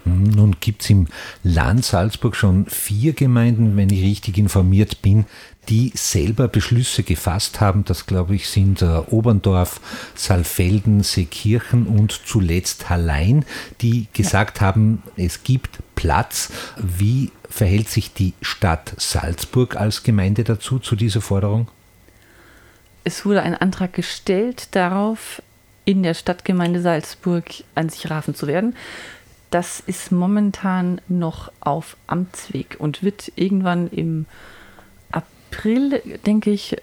Hm, 0.04 0.24
nun 0.24 0.56
gibt 0.60 0.82
es 0.82 0.90
im 0.90 1.06
Land 1.42 1.84
Salzburg 1.84 2.36
schon 2.36 2.66
vier 2.66 3.12
Gemeinden, 3.12 3.76
wenn 3.76 3.90
ich 3.90 4.02
richtig 4.02 4.38
informiert 4.38 5.02
bin, 5.02 5.24
die 5.68 5.92
selber 5.94 6.48
Beschlüsse 6.48 7.02
gefasst 7.02 7.60
haben. 7.60 7.84
Das, 7.84 8.06
glaube 8.06 8.34
ich, 8.34 8.48
sind 8.48 8.82
äh, 8.82 9.02
Oberndorf, 9.10 9.80
Saalfelden, 10.14 11.02
Seekirchen 11.02 11.86
und 11.86 12.12
zuletzt 12.12 12.88
Hallein, 12.90 13.44
die 13.80 14.08
gesagt 14.12 14.60
ja. 14.60 14.66
haben, 14.66 15.02
es 15.16 15.42
gibt 15.42 15.78
Platz. 15.94 16.50
Wie 16.76 17.30
verhält 17.48 17.88
sich 17.88 18.12
die 18.12 18.34
Stadt 18.42 18.94
Salzburg 18.98 19.76
als 19.76 20.02
Gemeinde 20.02 20.44
dazu, 20.44 20.78
zu 20.78 20.96
dieser 20.96 21.20
Forderung? 21.20 21.68
Es 23.04 23.24
wurde 23.24 23.42
ein 23.42 23.54
Antrag 23.54 23.92
gestellt 23.92 24.68
darauf, 24.72 25.42
in 25.84 26.02
der 26.02 26.14
Stadtgemeinde 26.14 26.80
Salzburg 26.80 27.44
ein 27.74 27.90
Sicherhafen 27.90 28.34
zu 28.34 28.46
werden. 28.46 28.74
Das 29.50 29.80
ist 29.80 30.10
momentan 30.10 31.00
noch 31.06 31.52
auf 31.60 31.96
Amtsweg 32.06 32.76
und 32.78 33.02
wird 33.02 33.30
irgendwann 33.36 33.88
im 33.90 34.26
April, 35.54 36.02
denke 36.26 36.50
ich, 36.50 36.76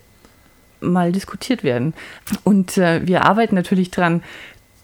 mal 0.79 1.11
diskutiert 1.11 1.63
werden. 1.63 1.93
Und 2.43 2.77
äh, 2.77 3.05
wir 3.05 3.25
arbeiten 3.25 3.55
natürlich 3.55 3.91
dran, 3.91 4.23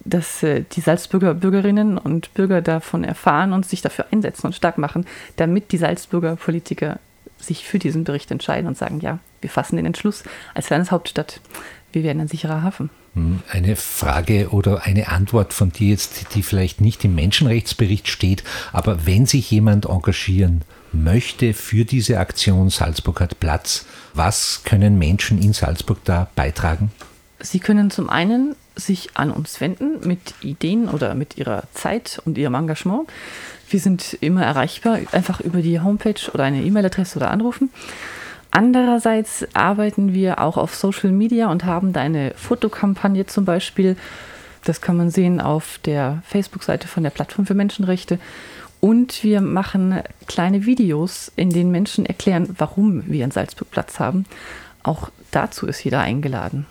dass 0.05 0.43
äh, 0.43 0.63
die 0.71 0.81
Salzburger 0.81 1.33
Bürgerinnen 1.33 1.97
und 1.97 2.33
Bürger 2.33 2.61
davon 2.61 3.03
erfahren 3.03 3.53
und 3.53 3.65
sich 3.65 3.81
dafür 3.81 4.05
einsetzen 4.11 4.47
und 4.47 4.53
stark 4.55 4.77
machen, 4.77 5.05
damit 5.35 5.71
die 5.71 5.77
Salzburger 5.77 6.35
Politiker 6.35 6.99
sich 7.39 7.65
für 7.65 7.79
diesen 7.79 8.03
Bericht 8.03 8.31
entscheiden 8.31 8.67
und 8.67 8.77
sagen, 8.77 8.99
ja, 8.99 9.19
wir 9.41 9.49
fassen 9.49 9.75
den 9.75 9.85
Entschluss 9.85 10.23
als 10.53 10.69
Landeshauptstadt, 10.69 11.41
wir 11.91 12.03
werden 12.03 12.21
ein 12.21 12.27
sicherer 12.27 12.63
Hafen. 12.63 12.89
Hm, 13.13 13.41
eine 13.49 13.75
Frage 13.75 14.49
oder 14.49 14.85
eine 14.85 15.09
Antwort 15.09 15.53
von 15.53 15.71
dir 15.71 15.89
jetzt, 15.89 16.35
die 16.35 16.43
vielleicht 16.43 16.81
nicht 16.81 17.03
im 17.05 17.15
Menschenrechtsbericht 17.15 18.07
steht, 18.07 18.43
aber 18.71 19.05
wenn 19.05 19.25
sich 19.25 19.49
jemand 19.51 19.85
engagieren 19.85 20.63
möchte 21.03 21.53
für 21.53 21.85
diese 21.85 22.19
Aktion 22.19 22.69
Salzburg 22.69 23.21
hat 23.21 23.39
Platz, 23.39 23.85
was 24.13 24.61
können 24.63 24.97
Menschen 24.97 25.41
in 25.41 25.53
Salzburg 25.53 25.99
da 26.03 26.29
beitragen? 26.35 26.91
Sie 27.39 27.59
können 27.59 27.91
zum 27.91 28.09
einen 28.09 28.55
sich 28.75 29.09
an 29.15 29.31
uns 29.31 29.59
wenden 29.61 30.07
mit 30.07 30.33
Ideen 30.41 30.87
oder 30.89 31.15
mit 31.15 31.37
ihrer 31.37 31.63
Zeit 31.73 32.21
und 32.25 32.37
ihrem 32.37 32.55
Engagement. 32.55 33.07
Wir 33.69 33.79
sind 33.79 34.17
immer 34.21 34.43
erreichbar, 34.43 34.99
einfach 35.11 35.41
über 35.41 35.61
die 35.61 35.79
Homepage 35.79 36.31
oder 36.33 36.43
eine 36.43 36.63
E-Mail-Adresse 36.63 37.17
oder 37.17 37.31
anrufen. 37.31 37.69
Andererseits 38.49 39.45
arbeiten 39.53 40.13
wir 40.13 40.39
auch 40.39 40.57
auf 40.57 40.73
Social 40.73 41.11
Media 41.11 41.51
und 41.51 41.65
haben 41.65 41.93
da 41.93 42.01
eine 42.01 42.33
Fotokampagne 42.35 43.25
zum 43.25 43.45
Beispiel. 43.45 43.97
Das 44.63 44.81
kann 44.81 44.97
man 44.97 45.11
sehen 45.11 45.41
auf 45.41 45.79
der 45.85 46.21
Facebook-Seite 46.25 46.87
von 46.87 47.03
der 47.03 47.09
Plattform 47.09 47.45
für 47.45 47.53
Menschenrechte. 47.53 48.19
Und 48.79 49.23
wir 49.23 49.41
machen 49.41 50.01
kleine 50.27 50.65
Videos, 50.65 51.31
in 51.35 51.49
denen 51.49 51.71
Menschen 51.71 52.05
erklären, 52.05 52.55
warum 52.57 53.03
wir 53.07 53.25
in 53.25 53.31
Salzburg 53.31 53.71
Platz 53.71 53.99
haben. 53.99 54.25
Auch 54.83 55.09
dazu 55.31 55.67
ist 55.67 55.83
jeder 55.83 56.01
eingeladen. 56.01 56.65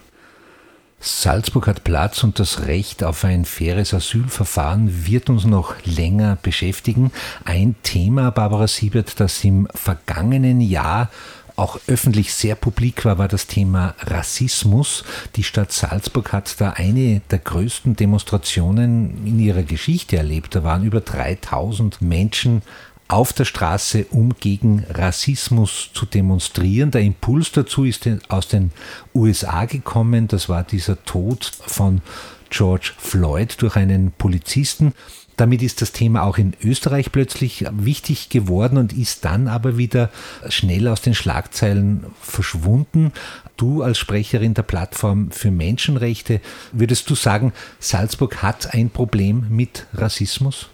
Salzburg 0.99 1.67
hat 1.67 1.85
Platz 1.85 2.25
und 2.25 2.39
das 2.39 2.67
Recht 2.67 3.05
auf 3.05 3.25
ein 3.25 3.45
faires 3.45 3.93
Asylverfahren 3.93 5.07
wird 5.07 5.29
uns 5.29 5.45
noch 5.45 5.75
länger 5.85 6.39
beschäftigen. 6.43 7.13
Ein 7.45 7.77
Thema, 7.83 8.31
Barbara 8.31 8.67
Siebert, 8.67 9.21
das 9.21 9.45
im 9.45 9.69
vergangenen 9.75 10.61
Jahr 10.61 11.11
auch 11.57 11.81
öffentlich 11.87 12.35
sehr 12.35 12.55
publik 12.55 13.05
war, 13.05 13.19
war 13.19 13.29
das 13.29 13.47
Thema 13.47 13.95
Rassismus. 14.01 15.05
Die 15.37 15.43
Stadt 15.43 15.73
Salzburg 15.73 16.33
hat 16.33 16.61
da 16.61 16.71
eine 16.71 17.23
der 17.31 17.39
größten 17.39 17.97
Demonstrationen 17.97 19.27
in 19.27 19.41
ihrer 19.41 19.63
Geschichte 19.63 20.17
erlebt. 20.17 20.55
Da 20.55 20.63
waren 20.63 20.85
über 20.85 21.01
3000 21.01 22.03
Menschen 22.03 22.63
auf 23.09 23.33
der 23.33 23.45
Straße, 23.45 24.07
um 24.11 24.35
gegen 24.41 24.85
Rassismus 24.91 25.91
zu 25.95 26.07
demonstrieren. 26.07 26.91
Der 26.91 27.03
Impuls 27.03 27.53
dazu 27.53 27.85
ist 27.85 28.09
aus 28.29 28.49
den 28.49 28.73
USA 29.15 29.65
gekommen. 29.65 30.29
Das 30.29 30.49
war 30.49 30.65
dieser 30.65 31.03
Tod 31.05 31.51
von 31.67 32.03
George 32.51 32.93
Floyd 32.99 33.61
durch 33.61 33.77
einen 33.77 34.13
Polizisten. 34.13 34.93
Damit 35.37 35.63
ist 35.63 35.83
das 35.83 35.93
Thema 35.93 36.23
auch 36.23 36.39
in 36.39 36.55
Österreich 36.65 37.13
plötzlich 37.13 37.67
wichtig 37.71 38.31
geworden 38.31 38.79
und 38.79 38.97
ist 38.97 39.25
dann 39.27 39.49
aber 39.49 39.77
wieder 39.77 40.11
schnell 40.49 40.89
aus 40.89 41.03
den 41.03 41.15
Schlagzeilen 41.15 42.07
verschwunden. 42.21 43.13
Du 43.59 43.83
als 43.83 43.99
Sprecherin 43.99 44.55
der 44.55 44.63
Plattform 44.63 45.31
für 45.31 45.51
Menschenrechte, 45.51 46.41
würdest 46.73 47.11
du 47.11 47.15
sagen, 47.15 47.53
Salzburg 47.81 48.43
hat 48.43 48.73
ein 48.73 48.89
Problem 48.89 49.47
mit 49.51 49.87
Rassismus? 49.95 50.69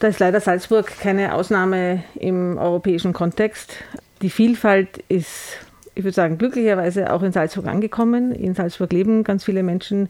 Da 0.00 0.08
ist 0.08 0.18
leider 0.18 0.40
Salzburg 0.40 0.92
keine 1.00 1.34
Ausnahme 1.34 2.02
im 2.14 2.58
europäischen 2.58 3.12
Kontext. 3.12 3.72
Die 4.22 4.30
Vielfalt 4.30 4.98
ist, 5.08 5.28
ich 5.94 6.02
würde 6.02 6.14
sagen, 6.14 6.38
glücklicherweise 6.38 7.12
auch 7.12 7.22
in 7.22 7.32
Salzburg 7.32 7.66
angekommen. 7.66 8.32
In 8.32 8.54
Salzburg 8.54 8.92
leben 8.92 9.22
ganz 9.22 9.44
viele 9.44 9.62
Menschen 9.62 10.08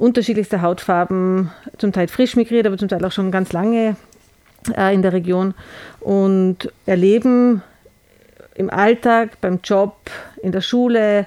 unterschiedlichster 0.00 0.62
Hautfarben, 0.62 1.50
zum 1.78 1.92
Teil 1.92 2.08
frisch 2.08 2.34
migriert, 2.34 2.66
aber 2.66 2.78
zum 2.78 2.88
Teil 2.88 3.04
auch 3.04 3.12
schon 3.12 3.30
ganz 3.30 3.52
lange 3.52 3.96
äh, 4.76 4.94
in 4.94 5.02
der 5.02 5.12
Region 5.12 5.54
und 6.00 6.72
erleben 6.86 7.62
im 8.54 8.70
Alltag, 8.70 9.40
beim 9.40 9.60
Job, 9.62 10.10
in 10.42 10.52
der 10.52 10.62
Schule 10.62 11.26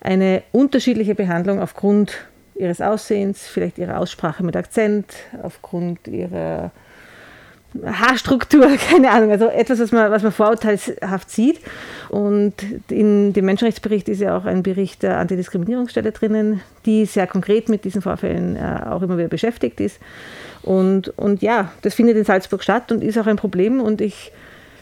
eine 0.00 0.42
unterschiedliche 0.52 1.14
Behandlung 1.14 1.60
aufgrund 1.60 2.12
ihres 2.54 2.80
Aussehens, 2.80 3.46
vielleicht 3.46 3.78
ihrer 3.78 3.98
Aussprache 3.98 4.42
mit 4.42 4.56
Akzent, 4.56 5.12
aufgrund 5.42 6.08
ihrer 6.08 6.72
Haarstruktur, 7.84 8.66
keine 8.90 9.10
Ahnung, 9.10 9.30
also 9.30 9.48
etwas, 9.48 9.80
was 9.80 9.92
man, 9.92 10.10
was 10.10 10.22
man 10.22 10.32
vorurteilshaft 10.32 11.30
sieht. 11.30 11.60
Und 12.08 12.54
in 12.88 13.32
dem 13.32 13.44
Menschenrechtsbericht 13.44 14.08
ist 14.08 14.20
ja 14.20 14.36
auch 14.36 14.44
ein 14.44 14.62
Bericht 14.62 15.02
der 15.02 15.18
Antidiskriminierungsstelle 15.18 16.12
drinnen, 16.12 16.60
die 16.86 17.04
sehr 17.04 17.26
konkret 17.26 17.68
mit 17.68 17.84
diesen 17.84 18.02
Vorfällen 18.02 18.56
äh, 18.56 18.80
auch 18.86 19.02
immer 19.02 19.18
wieder 19.18 19.28
beschäftigt 19.28 19.80
ist. 19.80 20.00
Und, 20.62 21.08
und 21.18 21.42
ja, 21.42 21.72
das 21.82 21.94
findet 21.94 22.16
in 22.16 22.24
Salzburg 22.24 22.62
statt 22.62 22.90
und 22.90 23.04
ist 23.04 23.18
auch 23.18 23.26
ein 23.26 23.36
Problem. 23.36 23.80
Und 23.80 24.00
ich 24.00 24.32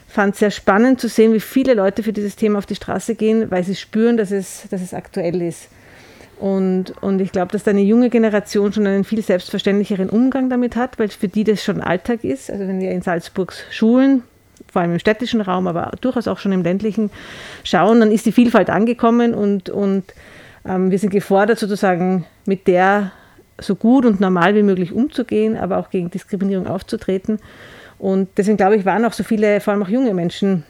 fand 0.09 0.35
es 0.35 0.41
sehr 0.41 0.51
spannend 0.51 1.01
zu 1.01 1.09
sehen, 1.09 1.33
wie 1.33 1.41
viele 1.41 1.75
Leute 1.75 2.03
für 2.03 2.13
dieses 2.13 2.37
Thema 2.37 2.59
auf 2.59 2.67
die 2.67 2.77
Straße 2.77 3.17
gehen, 3.17 3.51
weil 3.51 3.65
sie 3.65 3.75
spüren, 3.75 4.17
dass 4.17 4.31
es, 4.31 4.67
dass 4.71 4.81
es 4.81 4.95
aktuell 4.95 5.43
ist. 5.43 5.69
Und, 6.39 6.93
und 7.03 7.21
ich 7.21 7.33
glaube, 7.33 7.53
dass 7.53 7.65
da 7.65 7.71
eine 7.71 7.83
junge 7.83 8.11
Generation 8.11 8.73
schon 8.73 8.87
einen 8.87 9.05
viel 9.05 9.23
selbstverständlicheren 9.23 10.11
Umgang 10.11 10.51
damit 10.51 10.77
hat, 10.77 10.99
weil 10.99 11.09
für 11.09 11.29
die 11.29 11.45
das 11.45 11.65
schon 11.65 11.81
Alltag 11.81 12.25
ist. 12.25 12.51
Also 12.51 12.69
wenn 12.69 12.81
wir 12.81 12.91
in 12.91 13.01
Salzburgs 13.01 13.65
Schulen, 13.71 14.23
vor 14.71 14.83
allem 14.83 14.93
im 14.93 14.99
städtischen 14.99 15.41
Raum, 15.41 15.67
aber 15.67 15.93
durchaus 16.01 16.29
auch 16.29 16.39
schon 16.39 16.53
im 16.53 16.63
ländlichen 16.63 17.11
schauen, 17.65 18.01
dann 18.01 18.11
ist 18.11 18.27
die 18.27 18.33
Vielfalt 18.33 18.69
angekommen 18.69 19.35
und, 19.35 19.71
und 19.71 20.05
ähm, 20.69 20.91
wir 20.91 20.99
sind 20.99 21.11
gefordert, 21.11 21.59
sozusagen 21.59 22.27
mit 22.45 22.67
der 22.67 23.13
so 23.59 23.75
gut 23.75 24.05
und 24.05 24.21
normal 24.21 24.55
wie 24.55 24.63
möglich 24.63 24.93
umzugehen, 24.93 25.57
aber 25.57 25.79
auch 25.79 25.89
gegen 25.89 26.11
Diskriminierung 26.11 26.67
aufzutreten. 26.67 27.39
Und 27.99 28.29
deswegen 28.37 28.59
glaube 28.59 28.77
ich, 28.77 28.85
waren 28.85 29.07
auch 29.07 29.15
so 29.15 29.25
viele, 29.25 29.61
vor 29.61 29.73
allem 29.73 29.83
auch 29.83 29.89
junge 29.89 30.13
Menschen 30.13 30.65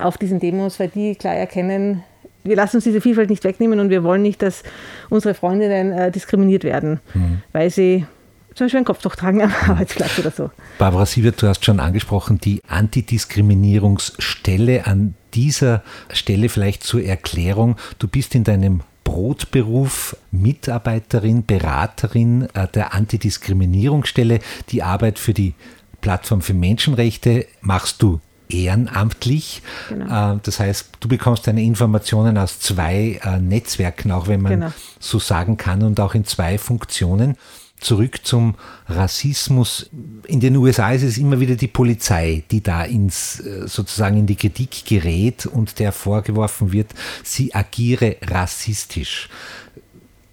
auf 0.00 0.16
diesen 0.18 0.38
Demos, 0.38 0.78
weil 0.78 0.88
die 0.88 1.16
klar 1.16 1.34
erkennen, 1.34 2.04
wir 2.44 2.56
lassen 2.56 2.76
uns 2.76 2.84
diese 2.84 3.00
Vielfalt 3.00 3.30
nicht 3.30 3.44
wegnehmen 3.44 3.80
und 3.80 3.88
wir 3.90 4.04
wollen 4.04 4.22
nicht, 4.22 4.42
dass 4.42 4.62
unsere 5.10 5.34
Freundinnen 5.34 5.92
äh, 5.92 6.10
diskriminiert 6.10 6.64
werden, 6.64 7.00
mhm. 7.14 7.42
weil 7.52 7.70
sie 7.70 8.06
zum 8.54 8.66
Beispiel 8.66 8.78
einen 8.78 8.86
Kopftuch 8.86 9.16
tragen 9.16 9.42
am 9.42 9.52
Arbeitsplatz 9.68 10.18
oder 10.18 10.30
so. 10.30 10.50
Barbara 10.78 11.04
Siebert, 11.06 11.40
du 11.40 11.46
hast 11.46 11.64
schon 11.64 11.80
angesprochen, 11.80 12.38
die 12.38 12.60
Antidiskriminierungsstelle. 12.68 14.86
An 14.86 15.14
dieser 15.34 15.82
Stelle 16.12 16.48
vielleicht 16.48 16.84
zur 16.84 17.02
Erklärung. 17.02 17.76
Du 17.98 18.08
bist 18.08 18.34
in 18.34 18.44
deinem 18.44 18.80
Brotberuf 19.04 20.16
Mitarbeiterin, 20.30 21.44
Beraterin 21.44 22.48
äh, 22.54 22.66
der 22.68 22.94
Antidiskriminierungsstelle. 22.94 24.38
Die 24.68 24.82
Arbeit 24.82 25.18
für 25.18 25.34
die 25.34 25.54
Plattform 26.00 26.40
für 26.42 26.54
Menschenrechte 26.54 27.46
machst 27.60 28.02
du 28.02 28.20
ehrenamtlich. 28.52 29.62
Genau. 29.88 30.34
Äh, 30.34 30.38
das 30.42 30.60
heißt, 30.60 30.90
du 31.00 31.08
bekommst 31.08 31.46
deine 31.46 31.62
Informationen 31.62 32.38
aus 32.38 32.60
zwei 32.60 33.20
äh, 33.22 33.38
Netzwerken, 33.38 34.10
auch 34.10 34.28
wenn 34.28 34.42
man 34.42 34.52
genau. 34.52 34.72
so 34.98 35.18
sagen 35.18 35.56
kann, 35.56 35.82
und 35.82 36.00
auch 36.00 36.14
in 36.14 36.24
zwei 36.24 36.58
Funktionen. 36.58 37.36
Zurück 37.80 38.20
zum 38.24 38.54
Rassismus. 38.86 39.90
In 40.28 40.38
den 40.38 40.56
USA 40.56 40.92
ist 40.92 41.02
es 41.02 41.18
immer 41.18 41.40
wieder 41.40 41.56
die 41.56 41.66
Polizei, 41.66 42.44
die 42.50 42.62
da 42.62 42.84
ins, 42.84 43.40
äh, 43.40 43.66
sozusagen 43.66 44.18
in 44.18 44.26
die 44.26 44.36
Kritik 44.36 44.84
gerät 44.86 45.46
und 45.46 45.80
der 45.80 45.90
vorgeworfen 45.90 46.72
wird, 46.72 46.90
sie 47.24 47.52
agiere 47.52 48.16
rassistisch. 48.22 49.28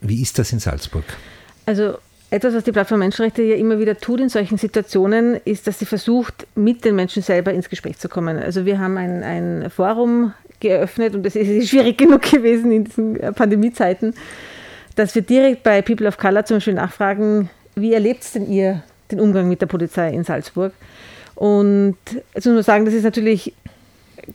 Wie 0.01 0.21
ist 0.21 0.37
das 0.37 0.51
in 0.51 0.59
Salzburg? 0.59 1.05
Also 1.65 1.97
etwas, 2.31 2.53
was 2.53 2.63
die 2.63 2.71
Plattform 2.71 2.99
Menschenrechte 2.99 3.41
ja 3.41 3.55
immer 3.55 3.79
wieder 3.79 3.97
tut 3.97 4.19
in 4.19 4.29
solchen 4.29 4.57
Situationen, 4.57 5.39
ist, 5.45 5.67
dass 5.67 5.79
sie 5.79 5.85
versucht, 5.85 6.45
mit 6.55 6.85
den 6.85 6.95
Menschen 6.95 7.23
selber 7.23 7.53
ins 7.53 7.69
Gespräch 7.69 7.97
zu 7.97 8.07
kommen. 8.07 8.37
Also 8.37 8.65
wir 8.65 8.79
haben 8.79 8.97
ein, 8.97 9.23
ein 9.23 9.69
Forum 9.69 10.33
geöffnet 10.59 11.15
und 11.15 11.25
es 11.25 11.35
ist 11.35 11.69
schwierig 11.69 11.97
genug 11.97 12.21
gewesen 12.21 12.71
in 12.71 12.83
diesen 12.83 13.17
Pandemiezeiten, 13.33 14.13
dass 14.95 15.15
wir 15.15 15.21
direkt 15.21 15.63
bei 15.63 15.81
People 15.81 16.07
of 16.07 16.17
Color 16.17 16.45
zum 16.45 16.57
Beispiel 16.57 16.73
nachfragen, 16.73 17.49
wie 17.75 17.93
erlebt 17.93 18.23
denn 18.35 18.51
ihr 18.51 18.83
den 19.11 19.19
Umgang 19.19 19.47
mit 19.47 19.61
der 19.61 19.67
Polizei 19.67 20.11
in 20.11 20.23
Salzburg? 20.23 20.73
Und 21.35 21.97
jetzt 22.35 22.45
muss 22.45 22.53
man 22.53 22.63
sagen, 22.63 22.85
das 22.85 22.93
ist 22.93 23.03
natürlich 23.03 23.53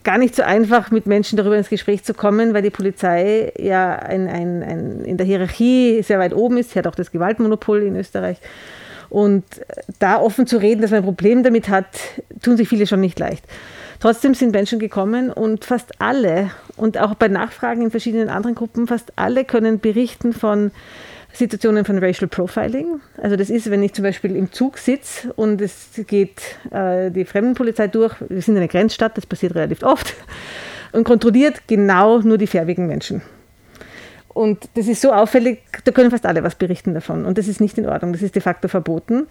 gar 0.02 0.18
nicht 0.18 0.34
so 0.34 0.42
einfach, 0.42 0.90
mit 0.90 1.06
Menschen 1.06 1.36
darüber 1.36 1.56
ins 1.56 1.68
Gespräch 1.68 2.04
zu 2.04 2.14
kommen, 2.14 2.54
weil 2.54 2.62
die 2.62 2.70
Polizei 2.70 3.52
ja 3.58 3.94
ein, 3.96 4.28
ein, 4.28 4.62
ein, 4.62 5.04
in 5.04 5.16
der 5.16 5.26
Hierarchie 5.26 6.02
sehr 6.02 6.18
weit 6.18 6.34
oben 6.34 6.58
ist. 6.58 6.70
Sie 6.70 6.78
hat 6.78 6.86
auch 6.86 6.94
das 6.94 7.10
Gewaltmonopol 7.10 7.82
in 7.82 7.96
Österreich. 7.96 8.38
Und 9.10 9.44
da 10.00 10.20
offen 10.20 10.46
zu 10.46 10.56
reden, 10.56 10.82
dass 10.82 10.90
man 10.90 11.00
ein 11.00 11.04
Problem 11.04 11.42
damit 11.42 11.68
hat, 11.68 11.86
tun 12.42 12.56
sich 12.56 12.68
viele 12.68 12.86
schon 12.86 13.00
nicht 13.00 13.18
leicht. 13.18 13.44
Trotzdem 14.00 14.34
sind 14.34 14.52
Menschen 14.52 14.78
gekommen 14.78 15.30
und 15.30 15.64
fast 15.64 16.00
alle, 16.00 16.50
und 16.76 16.98
auch 16.98 17.14
bei 17.14 17.28
Nachfragen 17.28 17.82
in 17.82 17.90
verschiedenen 17.90 18.28
anderen 18.28 18.54
Gruppen, 18.54 18.86
fast 18.86 19.12
alle 19.16 19.44
können 19.44 19.80
berichten 19.80 20.32
von 20.32 20.72
Situationen 21.36 21.84
von 21.84 21.98
Racial 21.98 22.28
Profiling. 22.28 23.00
Also 23.20 23.36
das 23.36 23.50
ist, 23.50 23.70
wenn 23.70 23.82
ich 23.82 23.92
zum 23.92 24.04
Beispiel 24.04 24.36
im 24.36 24.52
Zug 24.52 24.78
sitze 24.78 25.32
und 25.34 25.60
es 25.60 25.88
geht 26.06 26.40
äh, 26.70 27.10
die 27.10 27.24
Fremdenpolizei 27.24 27.88
durch, 27.88 28.14
wir 28.20 28.40
sind 28.40 28.54
in 28.54 28.62
einer 28.62 28.68
Grenzstadt, 28.68 29.16
das 29.16 29.26
passiert 29.26 29.54
relativ 29.54 29.82
oft, 29.82 30.14
und 30.92 31.04
kontrolliert 31.04 31.62
genau 31.66 32.20
nur 32.20 32.38
die 32.38 32.46
färbigen 32.46 32.86
Menschen. 32.86 33.22
Und 34.28 34.68
das 34.74 34.88
ist 34.88 35.00
so 35.00 35.12
auffällig, 35.12 35.60
da 35.84 35.92
können 35.92 36.10
fast 36.10 36.26
alle 36.26 36.42
was 36.42 36.56
berichten 36.56 36.94
davon. 36.94 37.24
Und 37.24 37.38
das 37.38 37.46
ist 37.46 37.60
nicht 37.60 37.78
in 37.78 37.86
Ordnung, 37.86 38.12
das 38.12 38.22
ist 38.22 38.34
de 38.34 38.42
facto 38.42 38.68
verboten. 38.68 39.26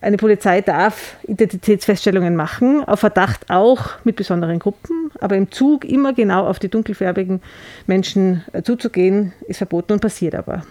Eine 0.00 0.16
Polizei 0.16 0.60
darf 0.60 1.16
Identitätsfeststellungen 1.26 2.36
machen, 2.36 2.84
auf 2.84 3.00
Verdacht 3.00 3.50
auch 3.50 3.94
mit 4.04 4.14
besonderen 4.14 4.60
Gruppen, 4.60 5.10
aber 5.20 5.36
im 5.36 5.50
Zug 5.50 5.84
immer 5.84 6.12
genau 6.12 6.46
auf 6.46 6.60
die 6.60 6.68
dunkelfärbigen 6.68 7.42
Menschen 7.86 8.44
äh, 8.52 8.62
zuzugehen, 8.62 9.32
ist 9.48 9.58
verboten 9.58 9.94
und 9.94 10.00
passiert 10.00 10.36
aber 10.36 10.62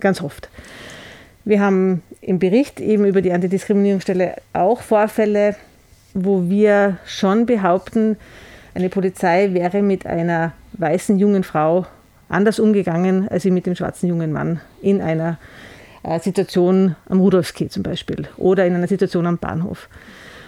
ganz 0.00 0.22
oft. 0.22 0.48
Wir 1.44 1.60
haben 1.60 2.02
im 2.20 2.38
Bericht 2.38 2.80
eben 2.80 3.04
über 3.04 3.22
die 3.22 3.32
Antidiskriminierungsstelle 3.32 4.36
auch 4.52 4.82
Vorfälle, 4.82 5.56
wo 6.14 6.48
wir 6.48 6.98
schon 7.06 7.46
behaupten, 7.46 8.16
eine 8.74 8.90
Polizei 8.90 9.54
wäre 9.54 9.82
mit 9.82 10.06
einer 10.06 10.52
weißen 10.74 11.18
jungen 11.18 11.42
Frau 11.42 11.86
anders 12.28 12.60
umgegangen, 12.60 13.28
als 13.28 13.42
sie 13.42 13.50
mit 13.50 13.66
dem 13.66 13.74
schwarzen 13.74 14.08
jungen 14.08 14.32
Mann 14.32 14.60
in 14.82 15.00
einer 15.00 15.38
äh, 16.02 16.20
Situation 16.20 16.94
am 17.08 17.20
Rudolfskeh 17.20 17.68
zum 17.68 17.82
Beispiel 17.82 18.28
oder 18.36 18.66
in 18.66 18.74
einer 18.74 18.86
Situation 18.86 19.26
am 19.26 19.38
Bahnhof. 19.38 19.88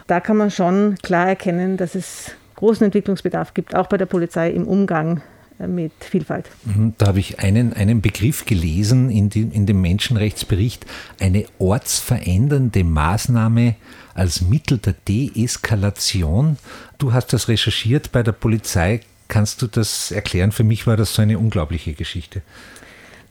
Da 0.07 0.21
kann 0.21 0.37
man 0.37 0.51
schon 0.51 0.97
klar 1.03 1.29
erkennen, 1.29 1.77
dass 1.77 1.95
es 1.95 2.33
großen 2.57 2.85
Entwicklungsbedarf 2.85 3.55
gibt, 3.55 3.75
auch 3.75 3.87
bei 3.87 3.97
der 3.97 4.07
Polizei 4.07 4.51
im 4.51 4.67
Umgang 4.67 5.23
mit 5.67 5.93
Vielfalt. 6.01 6.47
Mhm, 6.65 6.95
da 6.99 7.09
habe 7.09 7.21
ich 7.21 7.39
einen, 7.41 7.73
einen 7.73 8.01
Begriff 8.01 8.47
gelesen 8.47 9.11
in, 9.11 9.31
die, 9.31 9.43
in 9.43 9.67
dem 9.67 9.81
Menschenrechtsbericht, 9.81 10.87
eine 11.21 11.45
ortsverändernde 11.59 12.85
Maßnahme 12.85 13.77
als 14.15 14.41
Mittel 14.41 14.79
der 14.79 14.95
Deeskalation. 15.09 16.57
Du 16.99 17.13
hast 17.13 17.33
das 17.33 17.49
recherchiert 17.49 18.13
bei 18.13 18.23
der 18.23 18.33
Polizei. 18.33 19.01
Kannst 19.29 19.63
du 19.63 19.67
das 19.67 20.11
erklären? 20.11 20.53
Für 20.53 20.65
mich 20.65 20.87
war 20.87 20.97
das 20.97 21.15
so 21.15 21.23
eine 21.23 21.39
unglaubliche 21.39 21.93
Geschichte. 21.93 22.43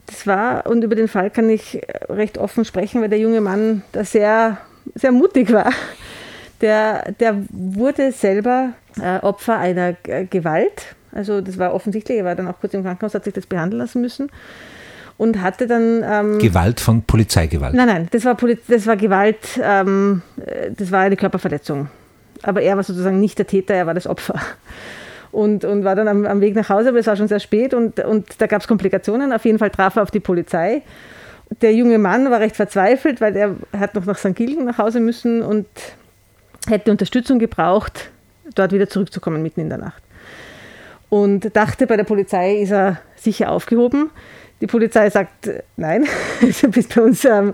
Das 0.05 0.25
war, 0.25 0.65
und 0.65 0.83
über 0.83 0.95
den 0.95 1.07
Fall 1.07 1.29
kann 1.29 1.49
ich 1.49 1.81
recht 2.07 2.37
offen 2.37 2.65
sprechen, 2.65 3.01
weil 3.01 3.09
der 3.09 3.19
junge 3.19 3.41
Mann 3.41 3.83
da 3.91 4.03
sehr, 4.03 4.57
sehr 4.95 5.11
mutig 5.11 5.51
war. 5.51 5.71
Der, 6.61 7.11
der 7.13 7.43
wurde 7.49 8.11
selber 8.11 8.73
äh, 8.99 9.19
Opfer 9.19 9.57
einer 9.57 9.93
Gewalt 9.93 10.95
also 11.11 11.41
das 11.41 11.57
war 11.57 11.73
offensichtlich, 11.73 12.19
er 12.19 12.25
war 12.25 12.35
dann 12.35 12.47
auch 12.47 12.59
kurz 12.59 12.73
im 12.73 12.83
Krankenhaus, 12.83 13.13
hat 13.13 13.23
sich 13.23 13.33
das 13.33 13.45
behandeln 13.45 13.79
lassen 13.79 14.01
müssen 14.01 14.29
und 15.17 15.41
hatte 15.41 15.67
dann... 15.67 16.03
Ähm, 16.03 16.39
Gewalt 16.39 16.79
von 16.79 17.03
Polizeigewalt? 17.03 17.75
Nein, 17.75 17.87
nein, 17.87 18.07
das 18.11 18.25
war, 18.25 18.35
Poli 18.35 18.57
das 18.67 18.87
war 18.87 18.95
Gewalt, 18.95 19.59
ähm, 19.61 20.21
das 20.75 20.91
war 20.91 21.01
eine 21.01 21.17
Körperverletzung. 21.17 21.89
Aber 22.41 22.61
er 22.61 22.77
war 22.77 22.83
sozusagen 22.83 23.19
nicht 23.19 23.37
der 23.37 23.47
Täter, 23.47 23.73
er 23.73 23.85
war 23.85 23.93
das 23.93 24.07
Opfer. 24.07 24.39
Und, 25.31 25.63
und 25.63 25.83
war 25.83 25.95
dann 25.95 26.07
am, 26.07 26.25
am 26.25 26.41
Weg 26.41 26.55
nach 26.55 26.69
Hause, 26.69 26.89
aber 26.89 26.99
es 26.99 27.05
war 27.05 27.15
schon 27.15 27.27
sehr 27.27 27.39
spät 27.39 27.75
und, 27.75 27.99
und 27.99 28.27
da 28.39 28.47
gab 28.47 28.61
es 28.61 28.67
Komplikationen. 28.67 29.31
Auf 29.31 29.45
jeden 29.45 29.59
Fall 29.59 29.69
traf 29.69 29.97
er 29.97 30.01
auf 30.03 30.09
die 30.09 30.19
Polizei. 30.19 30.81
Der 31.61 31.73
junge 31.73 31.99
Mann 31.99 32.31
war 32.31 32.39
recht 32.39 32.55
verzweifelt, 32.55 33.21
weil 33.21 33.35
er 33.35 33.55
hat 33.77 33.93
noch 33.93 34.05
nach 34.05 34.17
St. 34.17 34.35
Gilgen 34.35 34.65
nach 34.65 34.79
Hause 34.79 34.99
müssen 34.99 35.43
und 35.43 35.67
hätte 36.67 36.89
Unterstützung 36.89 37.37
gebraucht, 37.37 38.09
dort 38.55 38.71
wieder 38.71 38.89
zurückzukommen 38.89 39.43
mitten 39.43 39.59
in 39.59 39.69
der 39.69 39.77
Nacht 39.77 40.01
und 41.09 41.55
dachte, 41.55 41.87
bei 41.87 41.97
der 41.97 42.03
Polizei 42.03 42.57
ist 42.57 42.71
er 42.71 43.01
sicher 43.15 43.51
aufgehoben. 43.51 44.11
Die 44.61 44.67
Polizei 44.67 45.09
sagt, 45.09 45.49
nein, 45.77 46.05
du 46.61 46.69
bist 46.69 46.93
bei 46.93 47.01
uns, 47.01 47.25
ähm, 47.25 47.53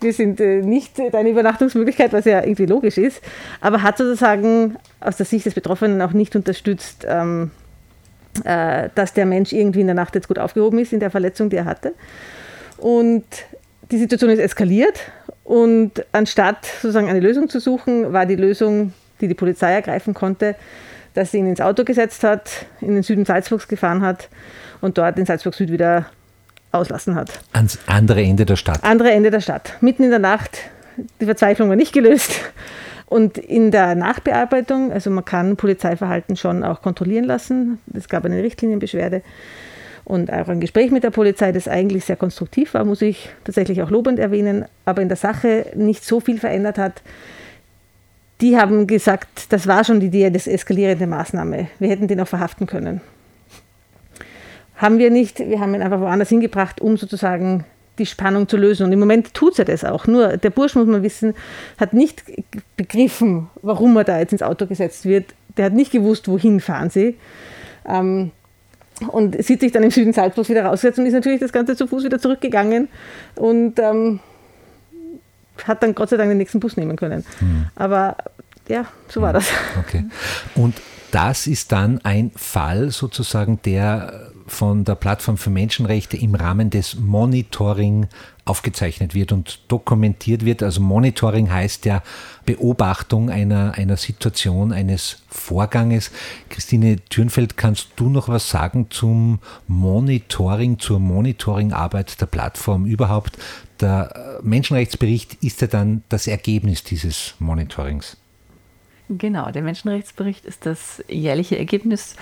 wir 0.00 0.12
sind 0.12 0.40
äh, 0.40 0.62
nicht 0.62 0.98
deine 1.12 1.30
Übernachtungsmöglichkeit, 1.30 2.12
was 2.12 2.24
ja 2.24 2.42
irgendwie 2.42 2.66
logisch 2.66 2.98
ist, 2.98 3.22
aber 3.60 3.82
hat 3.82 3.98
sozusagen 3.98 4.76
aus 5.00 5.16
der 5.16 5.26
Sicht 5.26 5.46
des 5.46 5.54
Betroffenen 5.54 6.00
auch 6.02 6.12
nicht 6.12 6.34
unterstützt, 6.36 7.06
ähm, 7.08 7.50
äh, 8.44 8.88
dass 8.94 9.12
der 9.12 9.26
Mensch 9.26 9.52
irgendwie 9.52 9.80
in 9.80 9.86
der 9.86 9.94
Nacht 9.94 10.14
jetzt 10.14 10.28
gut 10.28 10.38
aufgehoben 10.38 10.78
ist 10.78 10.92
in 10.92 11.00
der 11.00 11.10
Verletzung, 11.10 11.50
die 11.50 11.56
er 11.56 11.66
hatte. 11.66 11.94
Und 12.78 13.24
die 13.90 13.98
Situation 13.98 14.30
ist 14.30 14.38
eskaliert 14.38 15.00
und 15.44 16.04
anstatt 16.12 16.64
sozusagen 16.64 17.08
eine 17.08 17.20
Lösung 17.20 17.48
zu 17.48 17.60
suchen, 17.60 18.12
war 18.12 18.24
die 18.24 18.36
Lösung, 18.36 18.92
die 19.20 19.28
die 19.28 19.34
Polizei 19.34 19.72
ergreifen 19.72 20.14
konnte, 20.14 20.56
dass 21.20 21.32
sie 21.32 21.38
ihn 21.38 21.46
ins 21.46 21.60
Auto 21.60 21.84
gesetzt 21.84 22.24
hat, 22.24 22.66
in 22.80 22.94
den 22.94 23.02
Süden 23.02 23.24
Salzburgs 23.24 23.68
gefahren 23.68 24.02
hat 24.02 24.28
und 24.80 24.98
dort 24.98 25.18
in 25.18 25.26
Salzburg 25.26 25.54
Süd 25.54 25.70
wieder 25.70 26.06
auslassen 26.72 27.14
hat. 27.14 27.40
Ans 27.52 27.78
andere 27.86 28.22
Ende 28.22 28.46
der 28.46 28.56
Stadt. 28.56 28.82
Andere 28.82 29.10
Ende 29.10 29.30
der 29.30 29.40
Stadt. 29.40 29.74
Mitten 29.80 30.02
in 30.02 30.10
der 30.10 30.18
Nacht. 30.18 30.58
Die 31.20 31.26
Verzweiflung 31.26 31.68
war 31.68 31.76
nicht 31.76 31.92
gelöst. 31.92 32.32
Und 33.06 33.38
in 33.38 33.70
der 33.70 33.96
Nachbearbeitung, 33.96 34.92
also 34.92 35.10
man 35.10 35.24
kann 35.24 35.56
Polizeiverhalten 35.56 36.36
schon 36.36 36.62
auch 36.62 36.80
kontrollieren 36.80 37.24
lassen. 37.24 37.80
Es 37.92 38.08
gab 38.08 38.24
eine 38.24 38.42
Richtlinienbeschwerde 38.42 39.22
und 40.04 40.32
auch 40.32 40.48
ein 40.48 40.60
Gespräch 40.60 40.90
mit 40.90 41.04
der 41.04 41.10
Polizei, 41.10 41.52
das 41.52 41.68
eigentlich 41.68 42.04
sehr 42.04 42.16
konstruktiv 42.16 42.74
war, 42.74 42.84
muss 42.84 43.02
ich 43.02 43.28
tatsächlich 43.44 43.82
auch 43.82 43.90
lobend 43.90 44.18
erwähnen, 44.18 44.64
aber 44.84 45.02
in 45.02 45.08
der 45.08 45.16
Sache 45.16 45.66
nicht 45.74 46.04
so 46.04 46.20
viel 46.20 46.38
verändert 46.38 46.78
hat. 46.78 47.02
Die 48.40 48.56
haben 48.56 48.86
gesagt, 48.86 49.52
das 49.52 49.66
war 49.66 49.84
schon 49.84 50.00
die 50.00 50.22
eskalierende 50.22 51.06
Maßnahme. 51.06 51.68
Wir 51.78 51.88
hätten 51.88 52.08
den 52.08 52.20
auch 52.20 52.28
verhaften 52.28 52.66
können. 52.66 53.00
Haben 54.76 54.98
wir 54.98 55.10
nicht, 55.10 55.40
wir 55.40 55.60
haben 55.60 55.74
ihn 55.74 55.82
einfach 55.82 56.00
woanders 56.00 56.30
hingebracht, 56.30 56.80
um 56.80 56.96
sozusagen 56.96 57.64
die 57.98 58.06
Spannung 58.06 58.48
zu 58.48 58.56
lösen. 58.56 58.86
Und 58.86 58.92
im 58.92 58.98
Moment 58.98 59.34
tut 59.34 59.58
er 59.58 59.66
das 59.66 59.84
auch. 59.84 60.06
Nur 60.06 60.38
der 60.38 60.50
Bursch, 60.50 60.74
muss 60.74 60.86
man 60.86 61.02
wissen, 61.02 61.34
hat 61.78 61.92
nicht 61.92 62.24
begriffen, 62.76 63.50
warum 63.60 63.96
er 63.98 64.04
da 64.04 64.18
jetzt 64.18 64.32
ins 64.32 64.42
Auto 64.42 64.66
gesetzt 64.66 65.04
wird. 65.04 65.34
Der 65.56 65.66
hat 65.66 65.74
nicht 65.74 65.92
gewusst, 65.92 66.26
wohin 66.26 66.60
fahren 66.60 66.88
sie. 66.88 67.16
Ähm, 67.86 68.30
und 69.08 69.42
sieht 69.42 69.60
sich 69.60 69.72
dann 69.72 69.82
im 69.82 69.90
Süden 69.90 70.12
Salzburgs 70.12 70.48
wieder 70.48 70.64
rausgesetzt 70.64 70.98
und 70.98 71.06
ist 71.06 71.12
natürlich 71.12 71.40
das 71.40 71.52
Ganze 71.52 71.76
zu 71.76 71.86
Fuß 71.86 72.04
wieder 72.04 72.18
zurückgegangen 72.18 72.88
und 73.36 73.78
ähm, 73.78 74.20
hat 75.66 75.82
dann 75.82 75.94
Gott 75.94 76.10
sei 76.10 76.16
Dank 76.16 76.30
den 76.30 76.38
nächsten 76.38 76.60
Bus 76.60 76.76
nehmen 76.76 76.96
können. 76.96 77.24
Hm. 77.38 77.66
Aber 77.74 78.16
ja, 78.68 78.86
so 79.08 79.20
war 79.20 79.28
hm. 79.28 79.34
das. 79.34 79.48
Okay. 79.78 80.04
Und 80.54 80.76
das 81.10 81.46
ist 81.46 81.72
dann 81.72 82.00
ein 82.04 82.30
Fall 82.36 82.90
sozusagen, 82.90 83.60
der 83.64 84.30
von 84.50 84.84
der 84.84 84.96
Plattform 84.96 85.38
für 85.38 85.50
Menschenrechte 85.50 86.16
im 86.16 86.34
Rahmen 86.34 86.70
des 86.70 86.96
Monitoring 86.96 88.08
aufgezeichnet 88.44 89.14
wird 89.14 89.30
und 89.30 89.60
dokumentiert 89.68 90.44
wird. 90.44 90.62
Also 90.62 90.80
Monitoring 90.80 91.50
heißt 91.50 91.84
ja 91.84 92.02
Beobachtung 92.46 93.30
einer, 93.30 93.74
einer 93.76 93.96
Situation, 93.96 94.72
eines 94.72 95.22
Vorganges. 95.28 96.10
Christine 96.48 96.96
Thürnfeld, 97.08 97.56
kannst 97.56 97.90
du 97.96 98.08
noch 98.08 98.28
was 98.28 98.50
sagen 98.50 98.88
zum 98.90 99.38
Monitoring, 99.68 100.80
zur 100.80 100.98
Monitoringarbeit 100.98 102.20
der 102.20 102.26
Plattform 102.26 102.86
überhaupt? 102.86 103.38
Der 103.80 104.40
Menschenrechtsbericht 104.42 105.42
ist 105.42 105.60
ja 105.60 105.66
dann 105.66 106.02
das 106.08 106.26
Ergebnis 106.26 106.84
dieses 106.84 107.34
Monitorings. 107.38 108.16
Genau, 109.08 109.50
der 109.50 109.62
Menschenrechtsbericht 109.62 110.44
ist 110.44 110.66
das 110.66 111.02
jährliche 111.08 111.58
Ergebnis. 111.58 112.14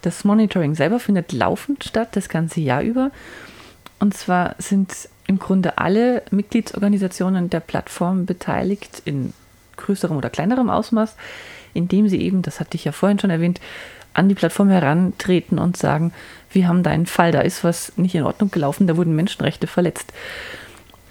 Das 0.00 0.24
Monitoring 0.24 0.74
selber 0.74 0.98
findet 0.98 1.32
laufend 1.32 1.84
statt, 1.84 2.16
das 2.16 2.30
ganze 2.30 2.60
Jahr 2.60 2.82
über. 2.82 3.10
Und 3.98 4.14
zwar 4.14 4.54
sind 4.58 5.10
im 5.26 5.38
Grunde 5.38 5.76
alle 5.76 6.22
Mitgliedsorganisationen 6.30 7.50
der 7.50 7.60
Plattform 7.60 8.24
beteiligt 8.24 9.02
in 9.04 9.34
größerem 9.76 10.16
oder 10.16 10.30
kleinerem 10.30 10.70
Ausmaß, 10.70 11.14
indem 11.74 12.08
sie 12.08 12.22
eben, 12.22 12.40
das 12.40 12.58
hatte 12.58 12.76
ich 12.76 12.84
ja 12.84 12.92
vorhin 12.92 13.18
schon 13.18 13.30
erwähnt, 13.30 13.60
an 14.14 14.28
die 14.28 14.34
Plattform 14.34 14.70
herantreten 14.70 15.58
und 15.58 15.76
sagen, 15.76 16.12
wir 16.50 16.66
haben 16.66 16.82
da 16.82 16.90
einen 16.90 17.06
Fall, 17.06 17.32
da 17.32 17.42
ist 17.42 17.62
was 17.62 17.92
nicht 17.96 18.14
in 18.14 18.24
Ordnung 18.24 18.50
gelaufen, 18.50 18.86
da 18.86 18.96
wurden 18.96 19.14
Menschenrechte 19.14 19.66
verletzt. 19.66 20.12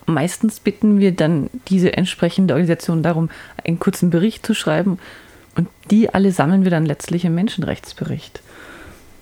Meistens 0.09 0.59
bitten 0.59 0.99
wir 0.99 1.11
dann 1.11 1.49
diese 1.67 1.93
entsprechende 1.93 2.55
Organisation 2.55 3.03
darum, 3.03 3.29
einen 3.63 3.79
kurzen 3.79 4.09
Bericht 4.09 4.45
zu 4.45 4.55
schreiben 4.55 4.97
und 5.55 5.67
die 5.91 6.11
alle 6.13 6.31
sammeln 6.31 6.63
wir 6.63 6.71
dann 6.71 6.85
letztlich 6.85 7.25
im 7.25 7.35
Menschenrechtsbericht. 7.35 8.41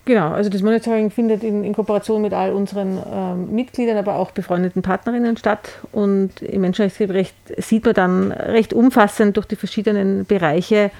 Genau, 0.05 0.29
also 0.29 0.49
das 0.49 0.61
Monitoring 0.61 1.11
findet 1.11 1.43
in, 1.43 1.65
in 1.65 1.73
Kooperation 1.73 2.21
mit 2.21 2.31
all 2.31 2.53
unseren 2.53 2.97
ähm, 3.13 3.53
Mitgliedern, 3.53 3.97
aber 3.97 4.15
auch 4.15 4.31
befreundeten 4.31 4.81
Partnerinnen 4.81 5.35
statt. 5.35 5.69
Und 5.91 6.41
im 6.41 6.61
Menschenrechtsbericht 6.61 7.35
sieht 7.57 7.83
man 7.83 7.93
dann 7.93 8.31
recht 8.31 8.71
umfassend 8.71 9.35
durch 9.35 9.47
die 9.47 9.57
verschiedenen 9.57 10.25
Bereiche, 10.25 10.91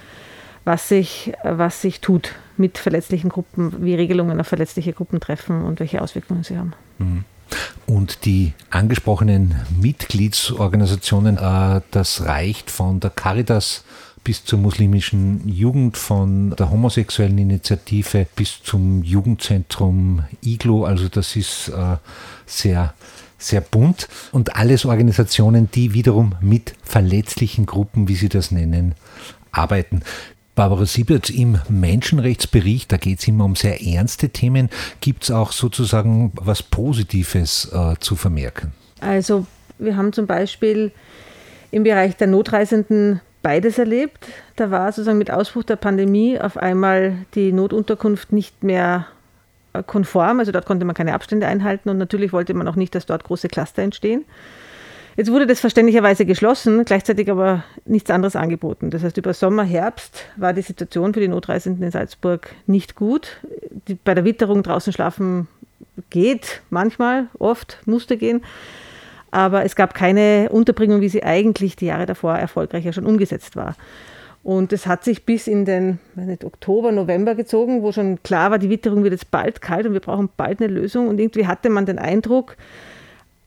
was 0.65 0.89
sich, 0.89 1.31
was 1.43 1.81
sich 1.81 2.01
tut 2.01 2.35
mit 2.57 2.77
verletzlichen 2.77 3.29
Gruppen, 3.29 3.85
wie 3.85 3.95
Regelungen 3.95 4.41
auf 4.41 4.47
verletzliche 4.47 4.91
Gruppen 4.91 5.21
treffen 5.21 5.63
und 5.63 5.79
welche 5.79 6.01
Auswirkungen 6.01 6.43
sie 6.43 6.57
haben. 6.57 6.73
Mhm. 6.97 7.23
Und 7.85 8.25
die 8.25 8.53
angesprochenen 8.69 9.55
Mitgliedsorganisationen, 9.79 11.37
äh, 11.37 11.81
das 11.91 12.25
reicht 12.25 12.69
von 12.71 12.99
der 12.99 13.09
Caritas 13.09 13.83
bis 14.23 14.43
zur 14.43 14.59
muslimischen 14.59 15.47
Jugend, 15.47 15.95
von 15.97 16.49
der 16.51 16.69
homosexuellen 16.69 17.37
Initiative 17.37 18.27
bis 18.35 18.61
zum 18.61 19.03
Jugendzentrum 19.03 20.25
IGLO. 20.43 20.83
Also 20.83 21.07
das 21.07 21.35
ist 21.35 21.69
äh, 21.69 21.97
sehr 22.45 22.93
sehr 23.37 23.61
bunt 23.61 24.07
und 24.31 24.55
alles 24.55 24.85
Organisationen, 24.85 25.69
die 25.71 25.93
wiederum 25.93 26.35
mit 26.41 26.73
verletzlichen 26.83 27.65
Gruppen, 27.65 28.07
wie 28.07 28.15
Sie 28.15 28.29
das 28.29 28.51
nennen, 28.51 28.95
arbeiten. 29.51 30.01
Barbara 30.57 30.87
Siebert, 30.87 31.29
im 31.29 31.59
Menschenrechtsbericht, 31.69 32.91
da 32.91 32.97
geht 32.97 33.19
es 33.19 33.27
immer 33.27 33.45
um 33.45 33.55
sehr 33.55 33.79
ernste 33.79 34.29
Themen, 34.29 34.69
gibt 35.01 35.21
es 35.23 35.29
auch 35.29 35.51
sozusagen 35.51 36.31
was 36.33 36.63
Positives 36.63 37.71
äh, 37.71 37.93
zu 37.99 38.15
vermerken? 38.15 38.73
Also 38.99 39.45
wir 39.77 39.95
haben 39.95 40.13
zum 40.13 40.25
Beispiel 40.25 40.91
im 41.69 41.83
Bereich 41.83 42.17
der 42.17 42.25
Notreisenden 42.25 43.21
beides 43.43 43.77
erlebt. 43.77 44.27
Da 44.55 44.71
war 44.71 44.91
sozusagen 44.91 45.19
mit 45.19 45.29
Ausbruch 45.29 45.63
der 45.63 45.75
Pandemie 45.75 46.39
auf 46.39 46.57
einmal 46.57 47.13
die 47.35 47.51
Notunterkunft 47.51 48.31
nicht 48.31 48.63
mehr 48.63 49.05
äh, 49.73 49.83
konform, 49.83 50.39
also 50.39 50.51
dort 50.51 50.65
konnte 50.65 50.85
man 50.85 50.95
keine 50.95 51.13
Abstände 51.13 51.45
einhalten 51.45 51.87
und 51.89 51.99
natürlich 51.99 52.33
wollte 52.33 52.55
man 52.55 52.67
auch 52.67 52.75
nicht, 52.75 52.95
dass 52.95 53.05
dort 53.05 53.23
große 53.25 53.47
Cluster 53.47 53.83
entstehen. 53.83 54.25
Jetzt 55.17 55.31
wurde 55.31 55.47
das 55.47 55.59
verständlicherweise 55.59 56.27
geschlossen, 56.27 56.85
gleichzeitig 56.85 57.31
aber 57.31 57.63
nichts 57.85 58.11
anderes 58.11 58.35
angeboten. 58.35 58.91
Das 58.91 59.01
heißt, 59.03 59.17
über 59.17 59.33
Sommer, 59.33 59.63
Herbst 59.63 60.25
war 60.35 60.53
die 60.53 60.61
Situation 60.61 61.15
für 61.15 61.19
die 61.19 61.27
Notreisenden 61.27 61.83
in 61.83 61.89
Salzburg 61.89 62.51
nicht 62.67 62.93
gut. 62.93 63.37
Die, 63.87 63.95
bei 63.95 64.13
der 64.13 64.25
Witterung 64.25 64.61
draußen 64.61 64.93
schlafen 64.93 65.47
geht 66.11 66.61
manchmal, 66.69 67.29
oft 67.39 67.79
musste 67.85 68.15
gehen. 68.15 68.43
Aber 69.31 69.65
es 69.65 69.75
gab 69.75 69.95
keine 69.95 70.49
Unterbringung, 70.51 71.01
wie 71.01 71.09
sie 71.09 71.23
eigentlich 71.23 71.75
die 71.75 71.87
Jahre 71.87 72.05
davor 72.05 72.35
erfolgreicher 72.37 72.93
schon 72.93 73.07
umgesetzt 73.07 73.55
war. 73.55 73.75
Und 74.43 74.71
es 74.71 74.85
hat 74.85 75.03
sich 75.03 75.25
bis 75.25 75.47
in 75.47 75.65
den 75.65 75.97
nicht, 76.13 76.45
Oktober, 76.45 76.91
November 76.91 77.33
gezogen, 77.33 77.81
wo 77.81 77.91
schon 77.91 78.21
klar 78.21 78.51
war, 78.51 78.59
die 78.59 78.69
Witterung 78.69 79.01
wird 79.01 79.13
jetzt 79.13 79.31
bald 79.31 79.61
kalt 79.61 79.87
und 79.87 79.93
wir 79.93 79.99
brauchen 79.99 80.29
bald 80.37 80.61
eine 80.61 80.71
Lösung. 80.71 81.07
Und 81.07 81.19
irgendwie 81.19 81.47
hatte 81.47 81.71
man 81.71 81.87
den 81.87 81.97
Eindruck, 81.97 82.55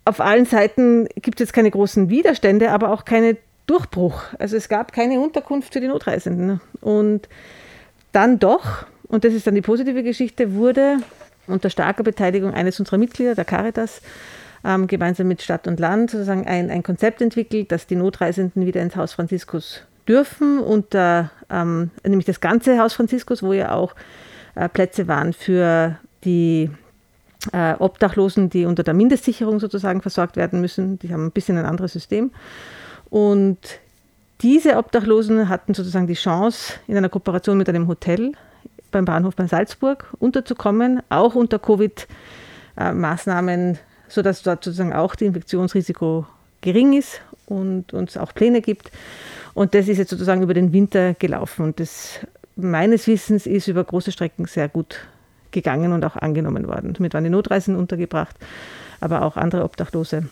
auf 0.05 0.21
allen 0.21 0.47
Seiten 0.47 1.07
gibt 1.17 1.41
es 1.41 1.49
jetzt 1.49 1.53
keine 1.53 1.71
großen 1.71 2.09
Widerstände, 2.09 2.71
aber 2.71 2.91
auch 2.91 3.05
keine 3.05 3.37
Durchbruch. 3.67 4.23
Also 4.39 4.57
es 4.57 4.69
gab 4.69 4.93
keine 4.93 5.21
Unterkunft 5.21 5.73
für 5.73 5.81
die 5.81 5.89
Notreisenden. 5.89 6.61
Und 6.81 7.29
dann 8.13 8.39
doch, 8.39 8.87
und 9.09 9.25
das 9.25 9.35
ist 9.35 9.47
dann 9.47 9.55
die 9.55 9.63
positive 9.63 10.03
Geschichte, 10.03 10.55
wurde 10.55 10.99
unter 11.47 11.71
starker 11.71 12.03
Beteiligung 12.03 12.55
eines 12.55 12.79
unserer 12.81 12.99
Mitglieder, 12.99 13.35
der 13.35 13.45
Caritas, 13.45 14.03
ähm, 14.65 14.87
gemeinsam 14.87 15.29
mit 15.29 15.43
Stadt 15.43 15.67
und 15.67 15.81
Land 15.81 16.11
sozusagen 16.11 16.47
ein, 16.47 16.71
ein 16.71 16.83
Konzept 16.83 17.23
entwickelt, 17.23 17.73
dass 17.73 17.87
die 17.87 17.97
Notreisenden 17.97 18.67
wieder 18.67 18.83
ins 18.83 18.97
Haus 18.97 19.13
Franziskus 19.13 19.83
dürfen, 20.07 20.59
unter, 20.59 21.31
ähm, 21.51 21.91
nämlich 22.05 22.27
das 22.27 22.41
ganze 22.41 22.79
Haus 22.79 22.95
Franziskus, 22.95 23.43
wo 23.43 23.53
ja 23.53 23.73
auch 23.73 23.95
äh, 24.55 24.69
Plätze 24.69 25.09
waren 25.09 25.33
für 25.33 25.99
die 26.25 26.71
Obdachlosen, 27.53 28.51
die 28.51 28.67
unter 28.67 28.83
der 28.83 28.95
Mindestsicherung 28.95 29.61
sozusagen 29.61 30.03
versorgt 30.03 30.37
werden 30.37 30.61
müssen. 30.61 30.99
Die 30.99 31.13
haben 31.13 31.27
ein 31.27 31.33
bisschen 31.33 31.57
ein 31.57 31.65
anderes 31.65 31.93
System. 31.93 32.33
Und 33.09 33.59
diese 34.43 34.77
Obdachlosen 34.77 35.49
hatten 35.49 35.75
sozusagen 35.75 36.07
die 36.07 36.15
Chance, 36.15 36.75
in 36.87 36.97
einer 36.97 37.09
Kooperation 37.09 37.59
mit 37.59 37.69
einem 37.69 37.89
Hotel 37.89 38.33
beim 38.91 39.05
Bahnhof 39.05 39.37
bei 39.37 39.47
Salzburg 39.47 40.07
unterzukommen, 40.19 41.03
auch 41.09 41.35
unter 41.35 41.59
Covid-Maßnahmen, 41.59 43.79
sodass 44.09 44.43
dort 44.43 44.65
sozusagen 44.65 44.93
auch 44.93 45.15
das 45.15 45.27
Infektionsrisiko 45.27 46.27
gering 46.61 46.95
ist 46.95 47.21
und 47.47 47.93
uns 47.93 48.17
auch 48.17 48.35
Pläne 48.35 48.61
gibt. 48.61 48.91
Und 49.55 49.75
das 49.75 49.89
ist 49.89 49.99
jetzt 49.99 50.11
sozusagen 50.11 50.43
über 50.43 50.55
den 50.55 50.73
Winter 50.73 51.15
gelaufen. 51.15 51.65
Und 51.65 51.81
das 51.81 52.21
meines 52.57 53.07
Wissens 53.07 53.47
ist 53.47 53.69
über 53.69 53.85
große 53.85 54.13
Strecken 54.13 54.47
sehr 54.47 54.69
gut 54.69 54.99
gegangen 55.53 55.93
und 55.93 56.05
auch 56.05 56.17
angenommen 56.17 56.67
worden. 56.67 56.93
Damit 56.93 57.15
waren 57.15 57.25
die 57.25 57.31
Notreisen 57.31 57.77
untergebracht, 57.77 58.37
aber 59.01 59.23
auch 59.23 59.37
andere 59.37 59.65
Obdachlose. 59.65 60.29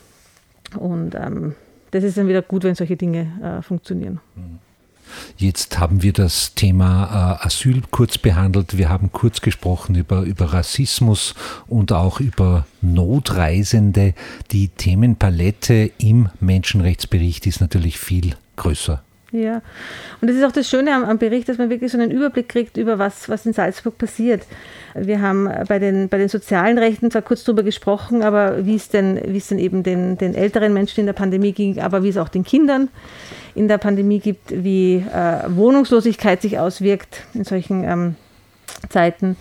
Und 0.77 1.15
ähm, 1.15 1.55
das 1.91 2.03
ist 2.03 2.17
dann 2.17 2.27
wieder 2.27 2.41
gut, 2.41 2.63
wenn 2.63 2.75
solche 2.75 2.97
Dinge 2.97 3.27
äh, 3.41 3.61
funktionieren. 3.61 4.19
Jetzt 5.37 5.79
haben 5.79 6.03
wir 6.03 6.13
das 6.13 6.53
Thema 6.53 7.39
äh, 7.41 7.47
Asyl 7.47 7.81
kurz 7.89 8.17
behandelt. 8.17 8.77
Wir 8.77 8.89
haben 8.89 9.11
kurz 9.11 9.41
gesprochen 9.41 9.95
über, 9.95 10.21
über 10.21 10.53
Rassismus 10.53 11.33
und 11.67 11.91
auch 11.91 12.19
über 12.19 12.67
Notreisende. 12.81 14.13
Die 14.51 14.67
Themenpalette 14.67 15.91
im 15.97 16.29
Menschenrechtsbericht 16.39 17.47
ist 17.47 17.61
natürlich 17.61 17.97
viel 17.97 18.35
größer. 18.55 19.01
Ja, 19.31 19.61
und 20.21 20.27
das 20.27 20.35
ist 20.35 20.43
auch 20.43 20.51
das 20.51 20.67
Schöne 20.67 20.93
am, 20.93 21.03
am, 21.03 21.19
Bericht, 21.19 21.47
dass 21.49 21.59
man 21.59 21.69
wirklich 21.69 21.91
so 21.91 21.99
einen 21.99 22.09
Überblick 22.09 22.49
kriegt 22.49 22.77
über 22.77 22.97
was, 22.97 23.29
was 23.29 23.45
in 23.45 23.53
Salzburg 23.53 23.97
passiert. 23.97 24.41
Wir 24.95 25.21
haben 25.21 25.47
bei 25.67 25.77
den, 25.77 26.09
bei 26.09 26.17
den 26.17 26.29
sozialen 26.29 26.79
Rechten 26.79 27.11
zwar 27.11 27.21
kurz 27.21 27.43
darüber 27.43 27.61
gesprochen, 27.61 28.23
aber 28.23 28.65
wie 28.65 28.75
es 28.75 28.89
denn, 28.89 29.21
wie 29.27 29.37
es 29.37 29.47
denn 29.47 29.59
eben 29.59 29.83
den, 29.83 30.17
den 30.17 30.33
älteren 30.33 30.73
Menschen 30.73 31.01
in 31.01 31.05
der 31.05 31.13
Pandemie 31.13 31.51
ging, 31.51 31.79
aber 31.79 32.01
wie 32.01 32.09
es 32.09 32.17
auch 32.17 32.29
den 32.29 32.43
Kindern 32.43 32.89
in 33.53 33.67
der 33.67 33.77
Pandemie 33.77 34.19
gibt, 34.19 34.51
wie 34.51 34.95
äh, 34.95 35.43
Wohnungslosigkeit 35.47 36.41
sich 36.41 36.57
auswirkt 36.57 37.23
in 37.35 37.43
solchen 37.43 37.83
ähm, 37.83 38.15
Zeiten. 38.89 39.35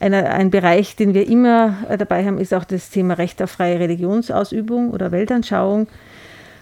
Eine, 0.00 0.30
ein 0.30 0.50
Bereich, 0.50 0.96
den 0.96 1.12
wir 1.12 1.28
immer 1.28 1.76
äh, 1.88 1.98
dabei 1.98 2.24
haben, 2.24 2.38
ist 2.38 2.54
auch 2.54 2.64
das 2.64 2.88
Thema 2.88 3.14
Recht 3.14 3.42
auf 3.42 3.50
freie 3.50 3.78
Religionsausübung 3.78 4.90
oder 4.90 5.12
Weltanschauung. 5.12 5.88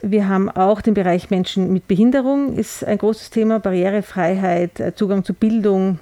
Wir 0.09 0.29
haben 0.29 0.49
auch 0.49 0.83
den 0.83 0.95
Bereich 0.95 1.31
Menschen 1.31 1.73
mit 1.73 1.89
Behinderung, 1.89 2.57
ist 2.57 2.85
ein 2.85 2.97
großes 2.97 3.31
Thema, 3.31 3.59
Barrierefreiheit, 3.59 4.79
äh, 4.79 4.95
Zugang 4.95 5.25
zu 5.25 5.35
Bildung, 5.35 5.99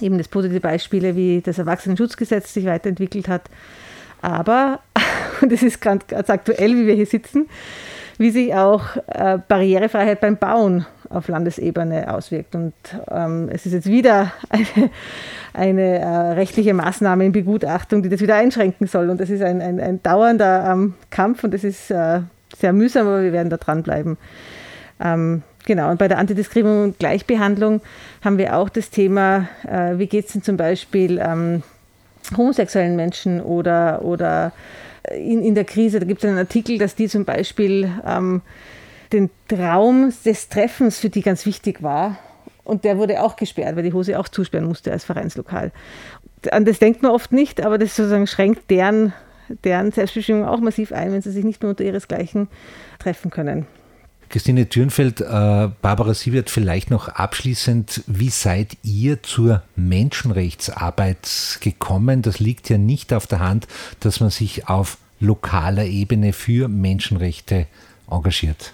eben 0.00 0.18
das 0.18 0.26
positive 0.26 0.58
Beispiele, 0.58 1.14
wie 1.14 1.40
das 1.40 1.58
Erwachsenenschutzgesetz 1.58 2.52
sich 2.52 2.66
weiterentwickelt 2.66 3.28
hat. 3.28 3.42
Aber, 4.22 4.80
und 5.40 5.52
es 5.52 5.62
ist 5.62 5.80
ganz, 5.80 6.04
ganz 6.08 6.30
aktuell, 6.30 6.74
wie 6.74 6.88
wir 6.88 6.94
hier 6.94 7.06
sitzen, 7.06 7.48
wie 8.18 8.30
sich 8.30 8.54
auch 8.56 8.96
äh, 9.06 9.38
Barrierefreiheit 9.46 10.20
beim 10.20 10.36
Bauen 10.36 10.84
auf 11.08 11.28
Landesebene 11.28 12.12
auswirkt. 12.12 12.56
Und 12.56 12.74
ähm, 13.08 13.48
es 13.52 13.66
ist 13.66 13.72
jetzt 13.72 13.88
wieder 13.88 14.32
eine, 14.48 14.90
eine 15.52 15.98
äh, 16.00 16.32
rechtliche 16.32 16.74
Maßnahme 16.74 17.24
in 17.24 17.30
Begutachtung, 17.30 18.02
die 18.02 18.08
das 18.08 18.20
wieder 18.20 18.34
einschränken 18.34 18.88
soll. 18.88 19.10
Und 19.10 19.20
das 19.20 19.30
ist 19.30 19.42
ein, 19.42 19.62
ein, 19.62 19.78
ein 19.78 20.02
dauernder 20.02 20.72
ähm, 20.72 20.94
Kampf 21.10 21.44
und 21.44 21.54
das 21.54 21.62
ist 21.62 21.88
äh, 21.92 22.22
sehr 22.56 22.72
mühsam, 22.72 23.06
aber 23.06 23.22
wir 23.22 23.32
werden 23.32 23.50
da 23.50 23.56
dranbleiben. 23.56 24.16
Ähm, 25.00 25.42
genau, 25.64 25.90
und 25.90 25.98
bei 25.98 26.08
der 26.08 26.18
Antidiskriminierung 26.18 26.84
und 26.84 26.98
Gleichbehandlung 26.98 27.80
haben 28.22 28.38
wir 28.38 28.56
auch 28.56 28.68
das 28.68 28.90
Thema, 28.90 29.48
äh, 29.66 29.98
wie 29.98 30.06
geht 30.06 30.26
es 30.26 30.32
denn 30.32 30.42
zum 30.42 30.56
Beispiel 30.56 31.20
ähm, 31.22 31.62
homosexuellen 32.36 32.96
Menschen 32.96 33.40
oder, 33.40 34.02
oder 34.02 34.52
in, 35.10 35.42
in 35.42 35.54
der 35.54 35.64
Krise, 35.64 35.98
da 35.98 36.06
gibt 36.06 36.22
es 36.22 36.28
einen 36.28 36.38
Artikel, 36.38 36.78
dass 36.78 36.94
die 36.94 37.08
zum 37.08 37.24
Beispiel 37.24 37.90
ähm, 38.06 38.42
den 39.12 39.30
Traum 39.48 40.12
des 40.24 40.48
Treffens 40.48 40.98
für 40.98 41.10
die 41.10 41.22
ganz 41.22 41.44
wichtig 41.46 41.82
war. 41.82 42.16
Und 42.64 42.84
der 42.84 42.96
wurde 42.96 43.22
auch 43.22 43.36
gesperrt, 43.36 43.74
weil 43.74 43.82
die 43.82 43.92
Hose 43.92 44.18
auch 44.18 44.28
zusperren 44.28 44.66
musste 44.66 44.92
als 44.92 45.04
Vereinslokal. 45.04 45.72
An 46.50 46.64
das 46.64 46.78
denkt 46.78 47.02
man 47.02 47.10
oft 47.10 47.32
nicht, 47.32 47.64
aber 47.64 47.76
das 47.76 47.96
sozusagen 47.96 48.28
schränkt 48.28 48.70
deren 48.70 49.12
deren 49.64 49.92
Selbstbestimmung 49.92 50.44
auch 50.46 50.60
massiv 50.60 50.92
ein, 50.92 51.12
wenn 51.12 51.22
sie 51.22 51.32
sich 51.32 51.44
nicht 51.44 51.62
mehr 51.62 51.70
unter 51.70 51.84
ihresgleichen 51.84 52.48
treffen 52.98 53.30
können. 53.30 53.66
Christine 54.32 54.66
Thürnfeld, 54.66 55.20
äh, 55.20 55.24
Barbara 55.82 56.14
Siebert, 56.14 56.48
vielleicht 56.48 56.90
noch 56.90 57.08
abschließend, 57.08 58.02
wie 58.06 58.30
seid 58.30 58.78
ihr 58.82 59.22
zur 59.22 59.62
Menschenrechtsarbeit 59.76 61.58
gekommen? 61.60 62.22
Das 62.22 62.40
liegt 62.40 62.70
ja 62.70 62.78
nicht 62.78 63.12
auf 63.12 63.26
der 63.26 63.40
Hand, 63.40 63.68
dass 64.00 64.20
man 64.20 64.30
sich 64.30 64.68
auf 64.68 64.96
lokaler 65.20 65.84
Ebene 65.84 66.32
für 66.32 66.68
Menschenrechte 66.68 67.66
engagiert. 68.10 68.72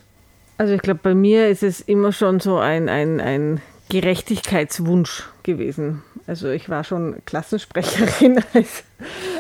Also 0.59 0.75
ich 0.75 0.83
glaube, 0.83 1.01
bei 1.03 1.15
mir 1.15 1.49
ist 1.49 1.65
es 1.65 1.81
immer 1.81 2.13
schon 2.13 2.39
so 2.39 2.59
ein, 2.59 2.89
ein, 2.89 3.21
ein 3.21 3.61
Gerechtigkeitswunsch 3.89 5.25
gewesen. 5.43 6.03
Also 6.29 6.51
ich 6.51 6.69
war 6.69 6.85
schon 6.85 7.17
Klassensprecherin 7.25 8.45
als, 8.53 8.85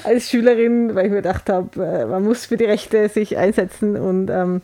als 0.04 0.30
Schülerin, 0.30 0.94
weil 0.94 1.04
ich 1.04 1.10
mir 1.10 1.18
gedacht 1.18 1.50
habe, 1.50 1.84
äh, 1.84 2.06
man 2.06 2.24
muss 2.24 2.46
für 2.46 2.56
die 2.56 2.64
Rechte 2.64 3.10
sich 3.10 3.36
einsetzen. 3.36 3.96
Und, 3.96 4.30
ähm, 4.30 4.62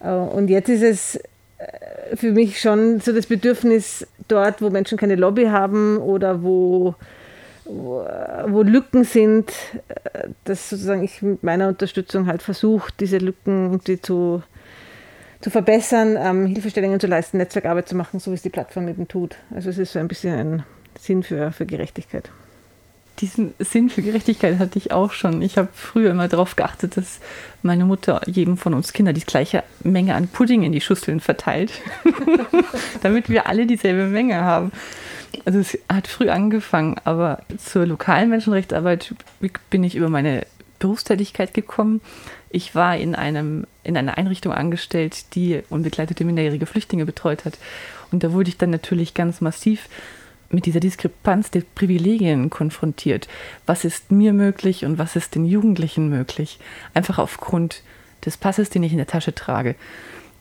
äh, 0.00 0.10
und 0.12 0.48
jetzt 0.48 0.68
ist 0.68 0.82
es 0.82 1.16
äh, 1.58 2.16
für 2.16 2.30
mich 2.30 2.60
schon 2.60 3.00
so 3.00 3.12
das 3.12 3.26
Bedürfnis, 3.26 4.06
dort, 4.28 4.62
wo 4.62 4.70
Menschen 4.70 4.96
keine 4.96 5.16
Lobby 5.16 5.46
haben 5.46 5.98
oder 5.98 6.44
wo, 6.44 6.94
wo, 7.64 8.06
wo 8.46 8.62
Lücken 8.62 9.02
sind, 9.02 9.52
dass 10.44 10.70
sozusagen 10.70 11.02
ich 11.02 11.20
mit 11.20 11.42
meiner 11.42 11.66
Unterstützung 11.66 12.28
halt 12.28 12.42
versuche, 12.42 12.92
diese 13.00 13.18
Lücken 13.18 13.80
die 13.86 14.00
zu 14.00 14.42
zu 15.40 15.50
verbessern, 15.50 16.16
ähm, 16.18 16.46
Hilfestellungen 16.46 16.98
zu 17.00 17.06
leisten, 17.06 17.36
Netzwerkarbeit 17.36 17.86
zu 17.86 17.94
machen, 17.94 18.18
so 18.18 18.30
wie 18.30 18.34
es 18.34 18.40
die 18.40 18.48
Plattform 18.48 18.88
eben 18.88 19.08
tut. 19.08 19.36
Also 19.54 19.68
es 19.68 19.76
ist 19.76 19.92
so 19.92 19.98
ein 19.98 20.08
bisschen 20.08 20.34
ein 20.34 20.64
Sinn 21.04 21.22
für, 21.22 21.52
für 21.52 21.66
Gerechtigkeit. 21.66 22.30
Diesen 23.20 23.54
Sinn 23.58 23.90
für 23.90 24.02
Gerechtigkeit 24.02 24.58
hatte 24.58 24.78
ich 24.78 24.90
auch 24.90 25.12
schon. 25.12 25.40
Ich 25.42 25.56
habe 25.56 25.68
früher 25.72 26.10
immer 26.10 26.28
darauf 26.28 26.56
geachtet, 26.56 26.96
dass 26.96 27.20
meine 27.62 27.84
Mutter 27.84 28.22
jedem 28.26 28.56
von 28.56 28.74
uns 28.74 28.92
Kinder 28.92 29.12
die 29.12 29.20
gleiche 29.20 29.62
Menge 29.84 30.14
an 30.14 30.28
Pudding 30.28 30.62
in 30.62 30.72
die 30.72 30.80
Schüsseln 30.80 31.20
verteilt, 31.20 31.72
damit 33.02 33.28
wir 33.28 33.46
alle 33.46 33.66
dieselbe 33.66 34.06
Menge 34.06 34.40
haben. 34.40 34.72
Also 35.44 35.58
es 35.58 35.78
hat 35.88 36.08
früh 36.08 36.28
angefangen, 36.30 36.96
aber 37.04 37.42
zur 37.58 37.86
lokalen 37.86 38.30
Menschenrechtsarbeit 38.30 39.14
bin 39.70 39.84
ich 39.84 39.94
über 39.94 40.08
meine 40.08 40.46
Berufstätigkeit 40.78 41.54
gekommen. 41.54 42.00
Ich 42.50 42.74
war 42.74 42.96
in, 42.96 43.14
einem, 43.14 43.66
in 43.84 43.96
einer 43.96 44.16
Einrichtung 44.16 44.52
angestellt, 44.52 45.34
die 45.34 45.62
unbegleitete 45.68 46.24
minderjährige 46.24 46.66
Flüchtlinge 46.66 47.04
betreut 47.04 47.44
hat. 47.44 47.58
Und 48.10 48.24
da 48.24 48.32
wurde 48.32 48.48
ich 48.48 48.58
dann 48.58 48.70
natürlich 48.70 49.14
ganz 49.14 49.40
massiv 49.40 49.88
mit 50.50 50.66
dieser 50.66 50.80
Diskrepanz 50.80 51.50
der 51.50 51.62
Privilegien 51.74 52.50
konfrontiert. 52.50 53.28
Was 53.66 53.84
ist 53.84 54.12
mir 54.12 54.32
möglich 54.32 54.84
und 54.84 54.98
was 54.98 55.16
ist 55.16 55.34
den 55.34 55.44
Jugendlichen 55.44 56.08
möglich? 56.08 56.58
Einfach 56.94 57.18
aufgrund 57.18 57.82
des 58.24 58.36
Passes, 58.36 58.70
den 58.70 58.82
ich 58.82 58.92
in 58.92 58.98
der 58.98 59.06
Tasche 59.06 59.34
trage. 59.34 59.74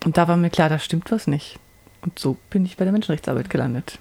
Und 0.06 0.18
da 0.18 0.28
war 0.28 0.38
mir 0.38 0.50
klar, 0.50 0.70
da 0.70 0.80
stimmt 0.80 1.12
was 1.12 1.28
nicht. 1.28 1.60
Und 2.02 2.20
so 2.20 2.38
bin 2.50 2.66
ich 2.66 2.78
bei 2.78 2.84
der 2.84 2.92
Menschenrechtsarbeit 2.92 3.50
gelandet. 3.50 3.98